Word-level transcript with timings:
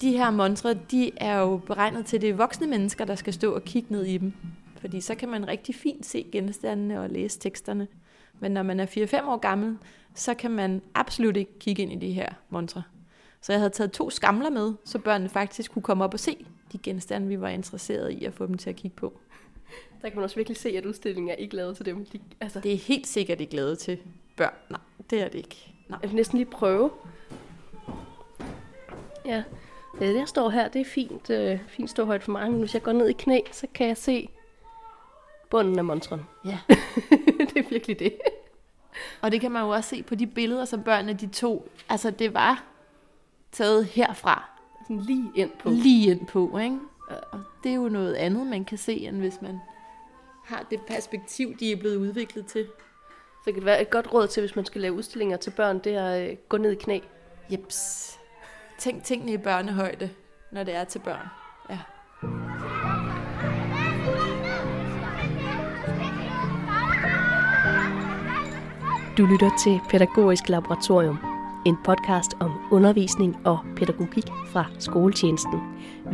De 0.00 0.16
her 0.16 0.30
monstre, 0.30 0.74
de 0.74 1.10
er 1.16 1.38
jo 1.38 1.56
beregnet 1.56 2.06
til, 2.06 2.20
det 2.20 2.38
voksne 2.38 2.66
mennesker, 2.66 3.04
der 3.04 3.14
skal 3.14 3.32
stå 3.32 3.54
og 3.54 3.64
kigge 3.64 3.92
ned 3.92 4.04
i 4.04 4.18
dem. 4.18 4.32
Fordi 4.80 5.00
så 5.00 5.14
kan 5.14 5.28
man 5.28 5.48
rigtig 5.48 5.74
fint 5.74 6.06
se 6.06 6.26
genstandene 6.32 7.00
og 7.00 7.10
læse 7.10 7.38
teksterne. 7.38 7.88
Men 8.40 8.52
når 8.52 8.62
man 8.62 8.80
er 8.80 8.86
4-5 8.86 9.28
år 9.28 9.36
gammel, 9.36 9.78
så 10.14 10.34
kan 10.34 10.50
man 10.50 10.82
absolut 10.94 11.36
ikke 11.36 11.58
kigge 11.58 11.82
ind 11.82 11.92
i 11.92 12.06
de 12.06 12.12
her 12.12 12.28
monstre. 12.50 12.82
Så 13.40 13.52
jeg 13.52 13.60
havde 13.60 13.70
taget 13.70 13.92
to 13.92 14.10
skamler 14.10 14.50
med, 14.50 14.74
så 14.84 14.98
børnene 14.98 15.28
faktisk 15.28 15.72
kunne 15.72 15.82
komme 15.82 16.04
op 16.04 16.14
og 16.14 16.20
se 16.20 16.46
de 16.72 16.78
genstande, 16.78 17.28
vi 17.28 17.40
var 17.40 17.48
interesseret 17.48 18.12
i 18.12 18.24
at 18.24 18.34
få 18.34 18.46
dem 18.46 18.58
til 18.58 18.70
at 18.70 18.76
kigge 18.76 18.96
på. 18.96 19.18
Der 20.02 20.08
kan 20.08 20.16
man 20.16 20.24
også 20.24 20.36
virkelig 20.36 20.56
se, 20.56 20.68
at 20.68 20.86
udstillingen 20.86 21.30
er 21.30 21.34
ikke 21.34 21.56
lavet 21.56 21.76
til 21.76 21.86
dem. 21.86 22.06
De, 22.06 22.20
altså... 22.40 22.60
Det 22.60 22.72
er 22.72 22.76
helt 22.76 23.06
sikkert 23.06 23.40
ikke 23.40 23.56
lavet 23.56 23.78
til 23.78 23.98
børn. 24.36 24.54
Nej, 24.70 24.80
det 25.10 25.20
er 25.22 25.28
det 25.28 25.38
ikke. 25.38 25.74
Nej. 25.88 25.98
Jeg 26.02 26.10
vil 26.10 26.16
næsten 26.16 26.38
lige 26.38 26.50
prøve. 26.50 26.90
Ja, 29.24 29.42
det 29.98 30.14
der 30.14 30.24
står 30.24 30.50
her, 30.50 30.68
det 30.68 30.80
er 30.80 30.84
fint, 30.84 31.30
øh, 31.30 31.58
fint 31.68 31.90
ståhøjt 31.90 32.22
for 32.22 32.32
mig. 32.32 32.50
Men 32.50 32.60
hvis 32.60 32.74
jeg 32.74 32.82
går 32.82 32.92
ned 32.92 33.08
i 33.08 33.12
knæ, 33.12 33.40
så 33.52 33.66
kan 33.74 33.88
jeg 33.88 33.96
se 33.96 34.28
bunden 35.50 35.78
af 35.78 35.84
monstren. 35.84 36.26
Ja. 36.44 36.58
det 37.54 37.56
er 37.56 37.68
virkelig 37.70 37.98
det. 37.98 38.16
Og 39.20 39.32
det 39.32 39.40
kan 39.40 39.52
man 39.52 39.62
jo 39.62 39.68
også 39.68 39.90
se 39.90 40.02
på 40.02 40.14
de 40.14 40.26
billeder, 40.26 40.64
som 40.64 40.82
børnene 40.82 41.12
de 41.12 41.26
tog. 41.26 41.68
Altså, 41.88 42.10
det 42.10 42.34
var 42.34 42.64
taget 43.52 43.84
herfra. 43.84 44.50
Sådan 44.82 45.00
lige 45.00 45.30
ind 45.34 45.50
på. 45.58 45.70
Lige 45.70 46.10
ind 46.10 46.26
på, 46.26 46.58
ikke? 46.58 46.78
Og 47.08 47.40
det 47.64 47.70
er 47.70 47.76
jo 47.76 47.88
noget 47.88 48.14
andet, 48.14 48.46
man 48.46 48.64
kan 48.64 48.78
se, 48.78 48.92
end 48.92 49.16
hvis 49.16 49.42
man 49.42 49.60
har 50.44 50.66
det 50.70 50.80
perspektiv, 50.80 51.56
de 51.56 51.72
er 51.72 51.76
blevet 51.76 51.96
udviklet 51.96 52.46
til. 52.46 52.66
Så 53.34 53.42
det 53.46 53.54
kan 53.54 53.64
være 53.64 53.80
et 53.82 53.90
godt 53.90 54.12
råd 54.12 54.28
til, 54.28 54.40
hvis 54.40 54.56
man 54.56 54.64
skal 54.64 54.80
lave 54.80 54.94
udstillinger 54.94 55.36
til 55.36 55.50
børn, 55.50 55.78
det 55.78 55.94
er 55.94 56.08
at 56.08 56.30
øh, 56.30 56.36
gå 56.48 56.56
ned 56.56 56.72
i 56.72 56.74
knæ. 56.74 57.00
Jeps. 57.52 58.18
Tænk 58.78 59.04
tingene 59.04 59.32
i 59.32 59.36
børnehøjde, 59.38 60.10
når 60.52 60.62
det 60.62 60.76
er 60.76 60.84
til 60.84 60.98
børn. 60.98 61.26
Ja. 61.70 61.78
Du 69.18 69.26
lytter 69.26 69.50
til 69.64 69.80
Pædagogisk 69.90 70.48
Laboratorium, 70.48 71.18
en 71.66 71.76
podcast 71.84 72.34
om 72.40 72.52
undervisning 72.70 73.36
og 73.44 73.58
pædagogik 73.76 74.26
fra 74.46 74.64
skoletjenesten, 74.78 75.60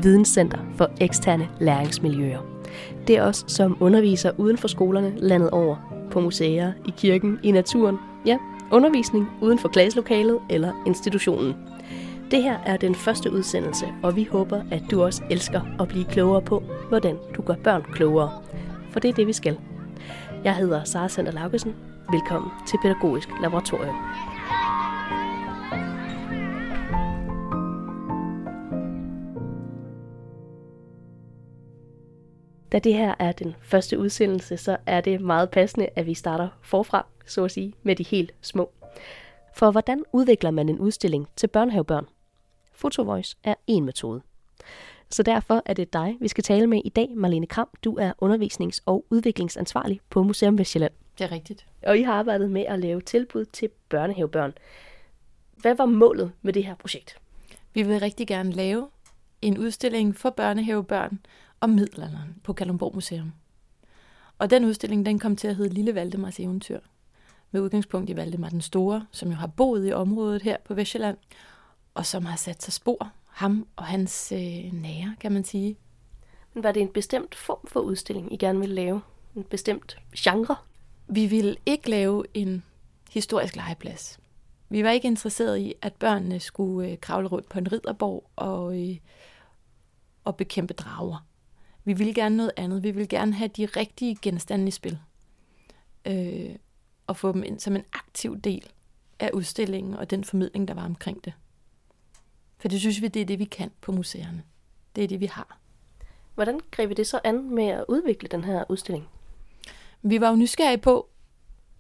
Videnscenter 0.03 0.59
for 0.77 0.91
eksterne 1.01 1.49
læringsmiljøer. 1.61 2.41
Det 3.07 3.17
er 3.17 3.23
os, 3.23 3.45
som 3.49 3.77
underviser 3.81 4.33
uden 4.39 4.59
for 4.59 4.69
skolerne 4.69 5.15
landet 5.17 5.51
over, 5.51 5.77
på 6.11 6.21
museer, 6.21 6.73
i 6.87 6.93
kirken, 6.97 7.41
i 7.43 7.51
naturen, 7.51 7.99
ja, 8.27 8.39
undervisning 8.73 9.29
uden 9.41 9.59
for 9.59 9.69
klasselokalet 9.69 10.41
eller 10.51 10.83
institutionen. 10.87 11.72
Det 12.33 12.43
her 12.43 12.59
er 12.59 12.77
den 12.77 12.95
første 12.95 13.33
udsendelse, 13.33 13.87
og 14.03 14.17
vi 14.17 14.25
håber, 14.25 14.63
at 14.71 14.83
du 14.91 15.03
også 15.03 15.23
elsker 15.31 15.81
at 15.81 15.89
blive 15.89 16.05
klogere 16.05 16.43
på, 16.43 16.63
hvordan 16.89 17.19
du 17.37 17.43
gør 17.43 17.55
børn 17.65 17.83
klogere. 17.83 18.43
For 18.91 19.01
det 19.01 19.09
er 19.09 19.13
det, 19.13 19.27
vi 19.27 19.33
skal. 19.33 19.59
Jeg 20.45 20.57
hedder 20.57 20.85
Sara 20.85 21.09
Sander 21.09 21.33
Laugesen. 21.33 21.75
Velkommen 22.13 22.51
til 22.69 22.79
Pædagogisk 22.83 23.29
Laboratorium. 23.43 23.97
Da 32.73 32.79
det 32.79 32.95
her 32.95 33.15
er 33.19 33.33
den 33.33 33.55
første 33.61 33.99
udsendelse, 33.99 34.57
så 34.57 34.77
er 34.87 35.01
det 35.01 35.21
meget 35.21 35.51
passende, 35.51 35.89
at 35.97 36.07
vi 36.07 36.15
starter 36.15 36.49
forfra, 36.63 37.07
så 37.27 37.45
at 37.45 37.51
sige, 37.51 37.75
med 37.83 37.97
de 37.97 38.03
helt 38.05 38.35
små. 38.41 38.71
For 39.55 39.71
hvordan 39.71 40.05
udvikler 40.13 40.51
man 40.51 40.69
en 40.69 40.79
udstilling 40.79 41.29
til 41.37 41.47
børnehavebørn? 41.47 42.07
Fotovoice 42.75 43.37
er 43.45 43.55
en 43.67 43.85
metode. 43.85 44.23
Så 45.11 45.23
derfor 45.23 45.63
er 45.67 45.75
det 45.75 45.93
dig, 45.93 46.17
vi 46.21 46.29
skal 46.29 46.45
tale 46.45 46.67
med 46.67 46.83
i 46.85 46.89
dag, 46.89 47.09
Marlene 47.17 47.47
Kram. 47.47 47.69
Du 47.85 47.97
er 47.97 48.13
undervisnings- 48.23 48.83
og 48.87 49.07
udviklingsansvarlig 49.11 50.01
på 50.11 50.23
Museum 50.23 50.59
Vestjylland. 50.59 50.93
Det 51.19 51.25
er 51.25 51.33
rigtigt. 51.33 51.67
Og 51.83 51.99
I 51.99 52.03
har 52.03 52.13
arbejdet 52.13 52.51
med 52.51 52.63
at 52.63 52.79
lave 52.79 53.01
tilbud 53.01 53.45
til 53.45 53.69
børnehavebørn. 53.89 54.53
Hvad 55.57 55.75
var 55.75 55.87
målet 55.87 56.33
med 56.43 56.53
det 56.53 56.65
her 56.65 56.75
projekt? 56.75 57.19
Vi 57.75 57.83
vil 57.83 58.01
rigtig 58.01 58.27
gerne 58.27 58.53
lave 58.53 58.89
en 59.43 59.59
udstilling 59.59 60.17
for 60.17 60.31
børnehavebørn 60.31 61.19
om 61.61 61.71
middelalderen 61.71 62.37
på 62.45 62.53
Kalundborg 62.53 62.95
Museum. 62.95 63.33
Og 64.39 64.51
den 64.51 64.65
udstilling 64.65 65.07
den 65.07 65.19
kom 65.19 65.37
til 65.37 65.49
at 65.49 65.57
hedde 65.57 65.75
Lille 65.75 65.95
Valdemars 65.95 66.41
Eventyr, 66.41 66.81
med 67.51 67.61
udgangspunkt 67.61 68.11
i 68.11 68.17
Valdemar 68.17 68.49
den 68.49 68.61
Store, 68.61 69.07
som 69.11 69.29
jo 69.29 69.35
har 69.35 69.47
boet 69.47 69.89
i 69.89 69.93
området 69.93 70.43
her 70.43 70.57
på 70.65 70.75
Vestjylland, 70.75 71.17
og 71.95 72.07
som 72.07 72.25
har 72.25 72.37
sat 72.37 72.63
sig 72.63 72.73
spor, 72.73 73.13
ham 73.27 73.67
og 73.77 73.85
hans 73.85 74.33
øh, 74.33 74.73
nære, 74.73 75.17
kan 75.21 75.33
man 75.33 75.45
sige. 75.45 75.77
Men 76.55 76.65
var 76.65 76.73
det 76.73 76.83
en 76.83 76.89
bestemt 76.89 77.35
form 77.35 77.67
for 77.69 77.81
udstilling, 77.81 78.33
I 78.33 78.37
gerne 78.37 78.59
ville 78.59 78.75
lave? 78.75 79.01
En 79.37 79.45
bestemt 79.45 79.99
genre? 80.17 80.57
Vi 81.07 81.27
ville 81.27 81.57
ikke 81.67 81.91
lave 81.91 82.25
en 82.35 82.63
historisk 83.11 83.57
legeplads. 83.57 84.19
Vi 84.69 84.85
var 84.85 84.91
ikke 84.91 85.07
interesseret 85.07 85.59
i, 85.59 85.75
at 85.83 85.93
børnene 85.93 86.41
skulle 86.41 86.91
øh, 86.91 86.99
kravle 86.99 87.29
rundt 87.29 87.49
på 87.49 87.59
en 87.59 87.73
ridderborg 87.73 88.31
og, 88.37 88.81
øh, 88.81 88.97
og 90.25 90.37
bekæmpe 90.37 90.75
drager. 90.75 91.27
Vi 91.85 91.93
ville 91.93 92.15
gerne 92.15 92.37
noget 92.37 92.53
andet. 92.57 92.83
Vi 92.83 92.91
ville 92.91 93.07
gerne 93.07 93.33
have 93.33 93.49
de 93.49 93.67
rigtige 93.67 94.19
genstande 94.23 94.69
i 94.69 94.71
spil. 94.71 94.99
Øh, 96.07 96.57
og 97.07 97.17
få 97.17 97.33
dem 97.33 97.43
ind 97.43 97.61
som 97.61 97.77
en 97.77 97.85
aktiv 97.93 98.41
del 98.41 98.69
af 99.19 99.31
udstillingen 99.35 99.95
og 99.95 100.11
den 100.11 100.25
formidling, 100.25 100.69
der 100.69 100.75
var 100.75 100.85
omkring 100.85 101.25
det. 101.25 101.33
For 102.63 102.69
det 102.69 102.81
synes 102.81 103.03
vi, 103.03 103.09
det 103.09 103.23
er 103.23 103.27
det, 103.27 103.39
vi 103.39 103.45
kan 103.45 103.71
på 103.81 103.93
museerne. 103.93 104.43
Det 104.97 105.05
er 105.05 105.09
det, 105.09 105.21
vi 105.21 105.27
har. 105.27 105.59
Hvordan 106.35 106.61
greb 106.71 106.89
vi 106.89 106.95
det 106.95 107.07
så 107.07 107.21
an 107.25 107.55
med 107.55 107.67
at 107.67 107.85
udvikle 107.89 108.29
den 108.29 108.45
her 108.45 108.65
udstilling? 108.69 109.09
Vi 110.03 110.21
var 110.21 110.29
jo 110.29 110.37
nysgerrige 110.37 110.79
på, 110.79 111.09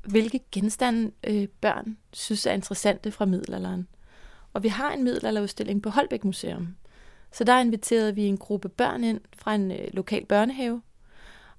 hvilke 0.05 0.41
genstande 0.53 1.13
øh, 1.25 1.49
børn 1.49 1.97
synes 2.13 2.47
er 2.47 2.53
interessante 2.53 3.11
fra 3.11 3.25
middelalderen. 3.25 3.89
Og 4.53 4.63
vi 4.63 4.69
har 4.69 4.93
en 4.93 5.05
middelalderudstilling 5.05 5.83
på 5.83 5.91
Holbæk 5.91 6.25
Museum. 6.25 6.77
Så 7.33 7.45
der 7.45 7.61
inviterede 7.61 8.15
vi 8.15 8.23
en 8.23 8.39
gruppe 8.39 8.69
børn 8.69 9.05
ind 9.05 9.21
fra 9.37 9.55
en 9.55 9.71
øh, 9.71 9.89
lokal 9.93 10.27
børnehave, 10.27 10.83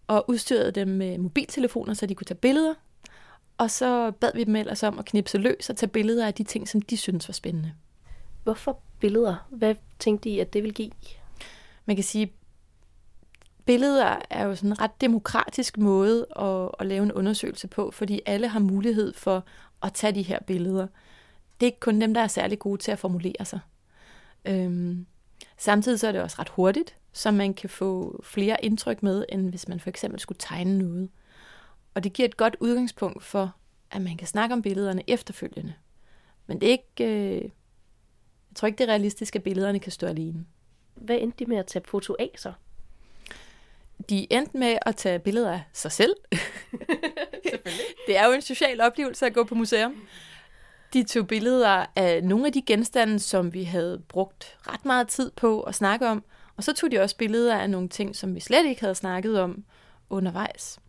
og 0.07 0.25
udstyrede 0.27 0.71
dem 0.71 0.87
med 0.87 1.17
mobiltelefoner, 1.17 1.93
så 1.93 2.05
de 2.05 2.15
kunne 2.15 2.25
tage 2.25 2.37
billeder. 2.37 2.73
Og 3.57 3.71
så 3.71 4.11
bad 4.11 4.31
vi 4.35 4.43
dem 4.43 4.55
ellers 4.55 4.83
om 4.83 4.99
at 4.99 5.05
knipse 5.05 5.37
løs 5.37 5.69
og 5.69 5.75
tage 5.77 5.89
billeder 5.89 6.27
af 6.27 6.33
de 6.33 6.43
ting, 6.43 6.67
som 6.67 6.81
de 6.81 6.97
synes 6.97 7.27
var 7.27 7.33
spændende. 7.33 7.73
Hvorfor 8.43 8.79
billeder? 9.03 9.47
Hvad 9.49 9.75
tænkte 9.99 10.29
I, 10.29 10.39
at 10.39 10.53
det 10.53 10.63
vil 10.63 10.73
give? 10.73 10.91
Man 11.85 11.95
kan 11.95 12.03
sige, 12.03 12.33
billeder 13.65 14.15
er 14.29 14.45
jo 14.45 14.55
sådan 14.55 14.69
en 14.69 14.81
ret 14.81 15.01
demokratisk 15.01 15.77
måde 15.77 16.25
at, 16.35 16.69
at 16.79 16.85
lave 16.85 17.03
en 17.03 17.11
undersøgelse 17.11 17.67
på, 17.67 17.91
fordi 17.91 18.21
alle 18.25 18.47
har 18.47 18.59
mulighed 18.59 19.13
for 19.13 19.45
at 19.81 19.93
tage 19.93 20.15
de 20.15 20.21
her 20.21 20.39
billeder. 20.47 20.87
Det 21.59 21.65
er 21.65 21.71
ikke 21.71 21.79
kun 21.79 22.01
dem, 22.01 22.13
der 22.13 22.21
er 22.21 22.27
særlig 22.27 22.59
gode 22.59 22.81
til 22.81 22.91
at 22.91 22.99
formulere 22.99 23.45
sig. 23.45 23.59
Øhm, 24.45 25.05
samtidig 25.57 25.99
så 25.99 26.07
er 26.07 26.11
det 26.11 26.21
også 26.21 26.35
ret 26.39 26.49
hurtigt, 26.49 26.95
så 27.13 27.31
man 27.31 27.53
kan 27.53 27.69
få 27.69 28.21
flere 28.23 28.65
indtryk 28.65 29.03
med, 29.03 29.25
end 29.29 29.49
hvis 29.49 29.67
man 29.67 29.79
for 29.79 29.89
eksempel 29.89 30.19
skulle 30.19 30.39
tegne 30.39 30.77
noget. 30.77 31.09
Og 31.93 32.03
det 32.03 32.13
giver 32.13 32.27
et 32.27 32.37
godt 32.37 32.55
udgangspunkt 32.59 33.23
for, 33.23 33.55
at 33.91 34.01
man 34.01 34.17
kan 34.17 34.27
snakke 34.27 34.53
om 34.53 34.61
billederne 34.61 35.03
efterfølgende. 35.07 35.73
Men 36.47 36.61
det 36.61 36.67
er 36.67 36.71
ikke, 36.71 37.39
øh, 37.39 37.49
jeg 38.53 38.57
tror 38.57 38.65
ikke, 38.65 38.77
det 38.77 38.83
er 38.83 38.89
realistisk, 38.89 39.35
at 39.35 39.43
billederne 39.43 39.79
kan 39.79 39.91
stå 39.91 40.07
alene. 40.07 40.45
Hvad 40.95 41.17
endte 41.19 41.45
de 41.45 41.49
med 41.49 41.57
at 41.57 41.65
tage 41.65 41.83
foto 41.85 42.15
af 42.19 42.29
så? 42.37 42.53
De 44.09 44.33
endte 44.33 44.57
med 44.57 44.77
at 44.81 44.95
tage 44.95 45.19
billeder 45.19 45.51
af 45.51 45.61
sig 45.73 45.91
selv. 45.91 46.15
det 48.07 48.17
er 48.17 48.27
jo 48.27 48.31
en 48.31 48.41
social 48.41 48.81
oplevelse 48.81 49.25
at 49.25 49.33
gå 49.33 49.43
på 49.43 49.55
museum. 49.55 49.95
De 50.93 51.03
tog 51.03 51.27
billeder 51.27 51.85
af 51.95 52.23
nogle 52.23 52.45
af 52.45 52.53
de 52.53 52.61
genstande, 52.61 53.19
som 53.19 53.53
vi 53.53 53.63
havde 53.63 54.01
brugt 54.07 54.57
ret 54.67 54.85
meget 54.85 55.07
tid 55.07 55.31
på 55.31 55.61
at 55.61 55.75
snakke 55.75 56.07
om. 56.07 56.23
Og 56.57 56.63
så 56.63 56.73
tog 56.73 56.91
de 56.91 56.99
også 56.99 57.17
billeder 57.17 57.57
af 57.57 57.69
nogle 57.69 57.89
ting, 57.89 58.15
som 58.15 58.35
vi 58.35 58.39
slet 58.39 58.65
ikke 58.65 58.81
havde 58.81 58.95
snakket 58.95 59.39
om 59.39 59.63
undervejs. 60.09 60.79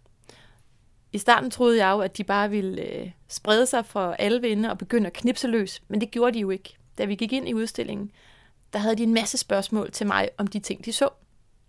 I 1.12 1.18
starten 1.18 1.50
troede 1.50 1.86
jeg 1.86 1.92
jo, 1.92 2.00
at 2.00 2.16
de 2.16 2.24
bare 2.24 2.50
ville 2.50 2.82
øh, 2.82 3.10
sprede 3.28 3.66
sig 3.66 3.86
fra 3.86 4.16
alle 4.18 4.40
vinde 4.40 4.70
og 4.70 4.78
begynde 4.78 5.06
at 5.06 5.12
knipse 5.12 5.48
løs, 5.48 5.82
men 5.88 6.00
det 6.00 6.10
gjorde 6.10 6.34
de 6.34 6.40
jo 6.40 6.50
ikke 6.50 6.76
da 6.98 7.04
vi 7.04 7.14
gik 7.14 7.32
ind 7.32 7.48
i 7.48 7.54
udstillingen, 7.54 8.10
der 8.72 8.78
havde 8.78 8.96
de 8.96 9.02
en 9.02 9.14
masse 9.14 9.38
spørgsmål 9.38 9.90
til 9.90 10.06
mig 10.06 10.28
om 10.38 10.46
de 10.46 10.58
ting, 10.58 10.84
de 10.84 10.92
så. 10.92 11.08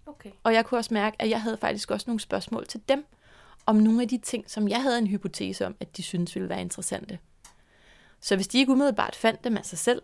Okay. 0.06 0.32
Og 0.44 0.54
jeg 0.54 0.66
kunne 0.66 0.78
også 0.80 0.94
mærke, 0.94 1.22
at 1.22 1.30
jeg 1.30 1.42
havde 1.42 1.58
faktisk 1.58 1.92
også 1.92 2.04
nogle 2.08 2.20
spørgsmål 2.20 2.68
til 2.68 2.82
dem, 2.90 3.06
om 3.66 3.76
nogle 3.76 4.02
af 4.02 4.08
de 4.08 4.18
ting, 4.18 4.50
som 4.50 4.68
jeg 4.68 4.82
havde 4.82 4.98
en 4.98 5.08
hypotese 5.08 5.66
om, 5.66 5.76
at 5.80 5.98
de 5.98 6.04
synes 6.04 6.36
ville 6.36 6.50
være 6.50 6.62
interessante. 6.62 7.20
Så 8.20 8.36
hvis 8.36 8.48
de 8.48 8.58
ikke 8.58 8.72
umiddelbart 8.72 9.16
fandt 9.16 9.44
dem 9.44 9.58
af 9.58 9.66
sig 9.66 9.78
selv, 9.78 10.02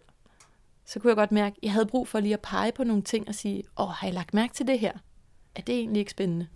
så 0.86 1.00
kunne 1.00 1.10
jeg 1.10 1.16
godt 1.16 1.32
mærke, 1.32 1.56
at 1.58 1.64
jeg 1.64 1.72
havde 1.72 1.86
brug 1.86 2.08
for 2.08 2.20
lige 2.20 2.34
at 2.34 2.42
pege 2.42 2.72
på 2.72 2.84
nogle 2.84 3.02
ting 3.02 3.28
og 3.28 3.36
sige, 3.36 3.64
åh, 3.78 3.90
har 3.90 4.08
I 4.08 4.12
lagt 4.12 4.34
mærke 4.34 4.54
til 4.54 4.68
det 4.68 4.80
her? 4.80 4.94
Er 5.56 5.62
det 5.62 5.76
egentlig 5.76 6.00
ikke 6.00 6.12
spændende? 6.12 6.48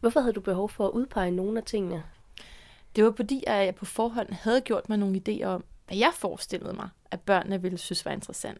Hvorfor 0.00 0.20
havde 0.20 0.32
du 0.32 0.40
behov 0.40 0.68
for 0.68 0.86
at 0.86 0.90
udpege 0.90 1.30
nogle 1.30 1.58
af 1.58 1.64
tingene? 1.64 2.02
Det 2.96 3.04
var 3.04 3.12
fordi, 3.16 3.44
at 3.46 3.64
jeg 3.64 3.74
på 3.74 3.84
forhånd 3.84 4.32
havde 4.32 4.60
gjort 4.60 4.88
mig 4.88 4.98
nogle 4.98 5.22
idéer 5.28 5.44
om, 5.46 5.64
hvad 5.88 5.98
jeg 5.98 6.12
forestillede 6.14 6.72
mig, 6.72 6.88
at 7.10 7.20
børnene 7.20 7.62
ville 7.62 7.78
synes 7.78 8.04
var 8.04 8.12
interessant. 8.12 8.58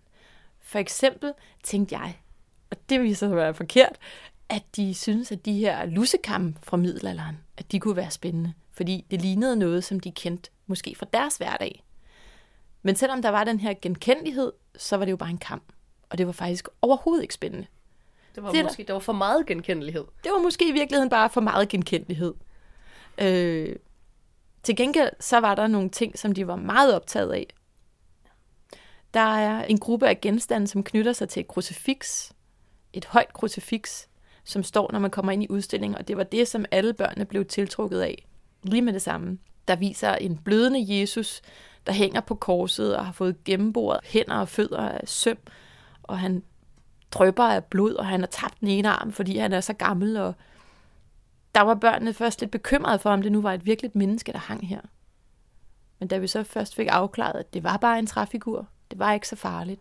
For 0.60 0.78
eksempel 0.78 1.32
tænkte 1.62 1.98
jeg, 1.98 2.18
og 2.70 2.76
det 2.88 3.02
viser 3.02 3.16
sig 3.16 3.30
at 3.30 3.36
være 3.36 3.54
forkert, 3.54 3.98
at 4.48 4.62
de 4.76 4.94
synes, 4.94 5.32
at 5.32 5.44
de 5.44 5.52
her 5.52 5.86
lussekam 5.86 6.56
fra 6.62 6.76
middelalderen, 6.76 7.38
at 7.56 7.72
de 7.72 7.80
kunne 7.80 7.96
være 7.96 8.10
spændende, 8.10 8.52
fordi 8.72 9.04
det 9.10 9.22
lignede 9.22 9.56
noget, 9.56 9.84
som 9.84 10.00
de 10.00 10.12
kendte 10.12 10.50
måske 10.66 10.94
fra 10.94 11.06
deres 11.12 11.36
hverdag. 11.36 11.84
Men 12.82 12.96
selvom 12.96 13.22
der 13.22 13.28
var 13.28 13.44
den 13.44 13.60
her 13.60 13.74
genkendelighed, 13.82 14.52
så 14.76 14.96
var 14.96 15.04
det 15.04 15.12
jo 15.12 15.16
bare 15.16 15.30
en 15.30 15.38
kamp. 15.38 15.62
Og 16.10 16.18
det 16.18 16.26
var 16.26 16.32
faktisk 16.32 16.68
overhovedet 16.82 17.22
ikke 17.22 17.34
spændende. 17.34 17.66
Det 18.34 18.42
var 18.42 18.52
det 18.52 18.64
måske 18.64 18.84
der 18.84 18.92
var 18.92 19.00
for 19.00 19.12
meget 19.12 19.46
genkendelighed. 19.46 20.04
Det 20.24 20.32
var 20.32 20.42
måske 20.42 20.68
i 20.68 20.72
virkeligheden 20.72 21.10
bare 21.10 21.30
for 21.30 21.40
meget 21.40 21.68
genkendelighed. 21.68 22.34
Øh, 23.18 23.76
til 24.68 24.76
gengæld 24.76 25.10
så 25.20 25.40
var 25.40 25.54
der 25.54 25.66
nogle 25.66 25.90
ting, 25.90 26.18
som 26.18 26.32
de 26.32 26.46
var 26.46 26.56
meget 26.56 26.94
optaget 26.94 27.32
af. 27.32 27.46
Der 29.14 29.20
er 29.20 29.64
en 29.64 29.78
gruppe 29.78 30.08
af 30.08 30.20
genstande, 30.20 30.66
som 30.66 30.82
knytter 30.82 31.12
sig 31.12 31.28
til 31.28 31.40
et 31.40 31.48
krucifix, 31.48 32.30
Et 32.92 33.04
højt 33.04 33.32
krucifix, 33.32 34.06
som 34.44 34.62
står, 34.62 34.92
når 34.92 34.98
man 34.98 35.10
kommer 35.10 35.32
ind 35.32 35.42
i 35.42 35.46
udstillingen, 35.50 35.98
og 35.98 36.08
det 36.08 36.16
var 36.16 36.22
det, 36.22 36.48
som 36.48 36.64
alle 36.70 36.92
børnene 36.92 37.24
blev 37.24 37.44
tiltrukket 37.44 38.00
af. 38.00 38.26
Lige 38.62 38.82
med 38.82 38.92
det 38.92 39.02
samme. 39.02 39.38
Der 39.68 39.76
viser 39.76 40.14
en 40.14 40.38
blødende 40.38 41.00
Jesus, 41.00 41.42
der 41.86 41.92
hænger 41.92 42.20
på 42.20 42.34
korset 42.34 42.96
og 42.96 43.06
har 43.06 43.12
fået 43.12 43.44
gennemboret 43.44 44.00
hænder 44.04 44.36
og 44.36 44.48
fødder 44.48 44.88
af 44.88 45.08
søm, 45.08 45.38
og 46.02 46.18
han 46.18 46.42
drøber 47.10 47.44
af 47.44 47.64
blod, 47.64 47.94
og 47.94 48.06
han 48.06 48.20
har 48.20 48.26
tabt 48.26 48.60
den 48.60 48.68
ene 48.68 48.88
arm, 48.88 49.12
fordi 49.12 49.38
han 49.38 49.52
er 49.52 49.60
så 49.60 49.72
gammel, 49.72 50.16
og 50.16 50.34
der 51.58 51.64
var 51.64 51.74
børnene 51.74 52.14
først 52.14 52.40
lidt 52.40 52.50
bekymrede 52.50 52.98
for, 52.98 53.10
om 53.10 53.22
det 53.22 53.32
nu 53.32 53.40
var 53.40 53.52
et 53.52 53.66
virkeligt 53.66 53.94
menneske, 53.94 54.32
der 54.32 54.38
hang 54.38 54.68
her. 54.68 54.80
Men 55.98 56.08
da 56.08 56.18
vi 56.18 56.26
så 56.26 56.42
først 56.42 56.74
fik 56.74 56.86
afklaret, 56.90 57.40
at 57.40 57.54
det 57.54 57.62
var 57.62 57.76
bare 57.76 57.98
en 57.98 58.06
træfigur, 58.06 58.68
det 58.90 58.98
var 58.98 59.12
ikke 59.12 59.28
så 59.28 59.36
farligt, 59.36 59.80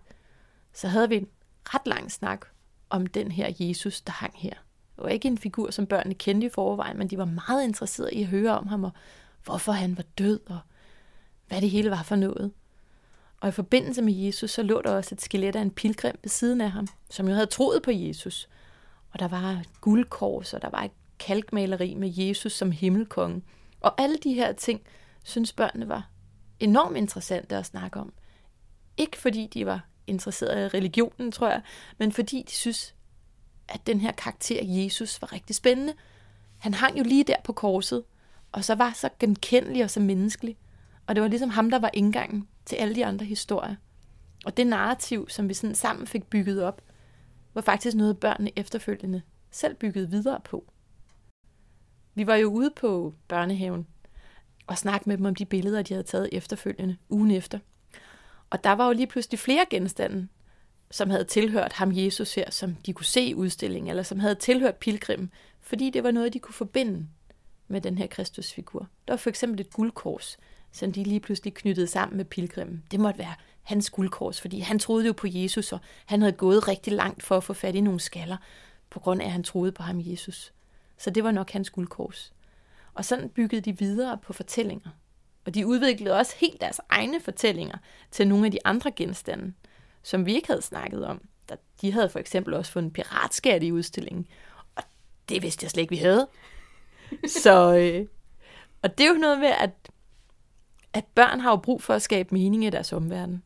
så 0.73 0.87
havde 0.87 1.09
vi 1.09 1.15
en 1.15 1.27
ret 1.63 1.87
lang 1.87 2.11
snak 2.11 2.45
om 2.89 3.07
den 3.07 3.31
her 3.31 3.53
Jesus, 3.59 4.01
der 4.01 4.11
hang 4.11 4.33
her. 4.35 4.53
Det 4.95 5.03
var 5.03 5.09
ikke 5.09 5.27
en 5.27 5.37
figur, 5.37 5.71
som 5.71 5.85
børnene 5.85 6.15
kendte 6.15 6.47
i 6.47 6.49
forvejen, 6.49 6.97
men 6.97 7.07
de 7.07 7.17
var 7.17 7.25
meget 7.25 7.63
interesserede 7.63 8.13
i 8.13 8.21
at 8.21 8.27
høre 8.27 8.57
om 8.57 8.67
ham, 8.67 8.83
og 8.83 8.91
hvorfor 9.43 9.71
han 9.71 9.97
var 9.97 10.03
død, 10.17 10.39
og 10.49 10.59
hvad 11.47 11.61
det 11.61 11.69
hele 11.69 11.91
var 11.91 12.03
for 12.03 12.15
noget. 12.15 12.51
Og 13.41 13.49
i 13.49 13.51
forbindelse 13.51 14.01
med 14.01 14.13
Jesus, 14.13 14.51
så 14.51 14.63
lå 14.63 14.81
der 14.81 14.91
også 14.91 15.15
et 15.15 15.21
skelet 15.21 15.55
af 15.55 15.61
en 15.61 15.71
pilgrim 15.71 16.15
ved 16.23 16.29
siden 16.29 16.61
af 16.61 16.71
ham, 16.71 16.87
som 17.09 17.27
jo 17.27 17.33
havde 17.33 17.45
troet 17.45 17.81
på 17.83 17.91
Jesus. 17.91 18.49
Og 19.11 19.19
der 19.19 19.27
var 19.27 19.51
et 19.51 19.81
guldkors, 19.81 20.53
og 20.53 20.61
der 20.61 20.69
var 20.69 20.83
et 20.83 20.91
kalkmaleri 21.19 21.93
med 21.93 22.11
Jesus 22.13 22.53
som 22.53 22.71
himmelkonge. 22.71 23.41
Og 23.81 24.01
alle 24.01 24.17
de 24.17 24.33
her 24.33 24.51
ting, 24.51 24.81
synes 25.23 25.53
børnene 25.53 25.87
var 25.87 26.09
enormt 26.59 26.97
interessante 26.97 27.55
at 27.55 27.65
snakke 27.65 27.99
om. 27.99 28.13
Ikke 28.97 29.17
fordi 29.17 29.47
de 29.53 29.65
var 29.65 29.87
interesserede 30.07 30.65
i 30.65 30.67
religionen, 30.67 31.31
tror 31.31 31.49
jeg, 31.49 31.61
men 31.97 32.11
fordi 32.11 32.45
de 32.47 32.51
synes, 32.51 32.95
at 33.67 33.87
den 33.87 34.01
her 34.01 34.11
karakter 34.11 34.59
Jesus 34.63 35.21
var 35.21 35.33
rigtig 35.33 35.55
spændende. 35.55 35.93
Han 36.57 36.73
hang 36.73 36.97
jo 36.97 37.03
lige 37.03 37.23
der 37.23 37.35
på 37.43 37.53
korset, 37.53 38.03
og 38.51 38.63
så 38.63 38.75
var 38.75 38.91
så 38.95 39.09
genkendelig 39.19 39.83
og 39.83 39.89
så 39.89 39.99
menneskelig. 39.99 40.57
Og 41.07 41.15
det 41.15 41.21
var 41.21 41.29
ligesom 41.29 41.49
ham, 41.49 41.69
der 41.69 41.79
var 41.79 41.89
indgangen 41.93 42.47
til 42.65 42.75
alle 42.75 42.95
de 42.95 43.05
andre 43.05 43.25
historier. 43.25 43.75
Og 44.45 44.57
det 44.57 44.67
narrativ, 44.67 45.29
som 45.29 45.49
vi 45.49 45.53
sådan 45.53 45.75
sammen 45.75 46.07
fik 46.07 46.23
bygget 46.25 46.63
op, 46.63 46.81
var 47.53 47.61
faktisk 47.61 47.97
noget, 47.97 48.19
børnene 48.19 48.51
efterfølgende 48.55 49.21
selv 49.51 49.75
byggede 49.75 50.09
videre 50.09 50.39
på. 50.43 50.71
Vi 52.17 52.27
var 52.27 52.35
jo 52.35 52.47
ude 52.47 52.71
på 52.75 53.13
børnehaven 53.27 53.87
og 54.67 54.77
snakke 54.77 55.09
med 55.09 55.17
dem 55.17 55.25
om 55.25 55.35
de 55.35 55.45
billeder, 55.45 55.81
de 55.81 55.93
havde 55.93 56.07
taget 56.07 56.29
efterfølgende, 56.31 56.97
ugen 57.09 57.31
efter. 57.31 57.59
Og 58.49 58.63
der 58.63 58.71
var 58.71 58.87
jo 58.87 58.93
lige 58.93 59.07
pludselig 59.07 59.39
flere 59.39 59.65
genstande, 59.69 60.27
som 60.91 61.09
havde 61.09 61.23
tilhørt 61.23 61.73
ham 61.73 61.91
Jesus 61.93 62.35
her, 62.35 62.51
som 62.51 62.75
de 62.75 62.93
kunne 62.93 63.05
se 63.05 63.21
i 63.21 63.35
udstillingen, 63.35 63.89
eller 63.89 64.03
som 64.03 64.19
havde 64.19 64.35
tilhørt 64.35 64.75
pilgrimen, 64.75 65.31
fordi 65.61 65.89
det 65.89 66.03
var 66.03 66.11
noget, 66.11 66.33
de 66.33 66.39
kunne 66.39 66.53
forbinde 66.53 67.07
med 67.67 67.81
den 67.81 67.97
her 67.97 68.07
Kristusfigur. 68.07 68.87
Der 69.07 69.13
var 69.13 69.17
for 69.17 69.29
eksempel 69.29 69.59
et 69.59 69.73
guldkors, 69.73 70.37
som 70.71 70.91
de 70.91 71.03
lige 71.03 71.19
pludselig 71.19 71.53
knyttede 71.53 71.87
sammen 71.87 72.17
med 72.17 72.25
pilgrimen. 72.25 72.83
Det 72.91 72.99
måtte 72.99 73.19
være 73.19 73.35
hans 73.63 73.89
guldkors, 73.89 74.41
fordi 74.41 74.59
han 74.59 74.79
troede 74.79 75.05
jo 75.05 75.13
på 75.13 75.27
Jesus, 75.29 75.73
og 75.73 75.79
han 76.05 76.21
havde 76.21 76.33
gået 76.33 76.67
rigtig 76.67 76.93
langt 76.93 77.23
for 77.23 77.37
at 77.37 77.43
få 77.43 77.53
fat 77.53 77.75
i 77.75 77.81
nogle 77.81 77.99
skaller, 77.99 78.37
på 78.89 78.99
grund 78.99 79.21
af, 79.21 79.25
at 79.25 79.31
han 79.31 79.43
troede 79.43 79.71
på 79.71 79.83
ham 79.83 80.01
Jesus. 80.01 80.53
Så 80.97 81.09
det 81.09 81.23
var 81.23 81.31
nok 81.31 81.51
hans 81.51 81.69
guldkors. 81.69 82.33
Og 82.93 83.05
sådan 83.05 83.29
byggede 83.29 83.61
de 83.61 83.77
videre 83.77 84.17
på 84.17 84.33
fortællinger. 84.33 84.89
Og 85.45 85.53
de 85.53 85.67
udviklede 85.67 86.17
også 86.17 86.35
helt 86.37 86.61
deres 86.61 86.81
egne 86.89 87.21
fortællinger 87.21 87.77
til 88.11 88.27
nogle 88.27 88.45
af 88.45 88.51
de 88.51 88.59
andre 88.65 88.91
genstande, 88.91 89.53
som 90.03 90.25
vi 90.25 90.35
ikke 90.35 90.47
havde 90.47 90.61
snakket 90.61 91.05
om. 91.05 91.21
De 91.81 91.91
havde 91.91 92.09
for 92.09 92.19
eksempel 92.19 92.53
også 92.53 92.71
fundet 92.71 92.93
piratskat 92.93 93.63
i 93.63 93.71
udstillingen, 93.71 94.27
og 94.75 94.83
det 95.29 95.43
vidste 95.43 95.63
jeg 95.63 95.71
slet 95.71 95.81
ikke, 95.81 95.95
vi 95.95 95.97
havde. 95.97 96.27
Så, 97.43 97.75
øh, 97.75 98.07
og 98.81 98.97
det 98.97 99.03
er 99.03 99.07
jo 99.07 99.19
noget 99.19 99.39
med, 99.39 99.47
at, 99.59 99.71
at 100.93 101.05
børn 101.05 101.39
har 101.39 101.49
jo 101.49 101.55
brug 101.55 101.83
for 101.83 101.93
at 101.93 102.01
skabe 102.01 102.35
mening 102.35 102.65
i 102.65 102.69
deres 102.69 102.93
omverden. 102.93 103.43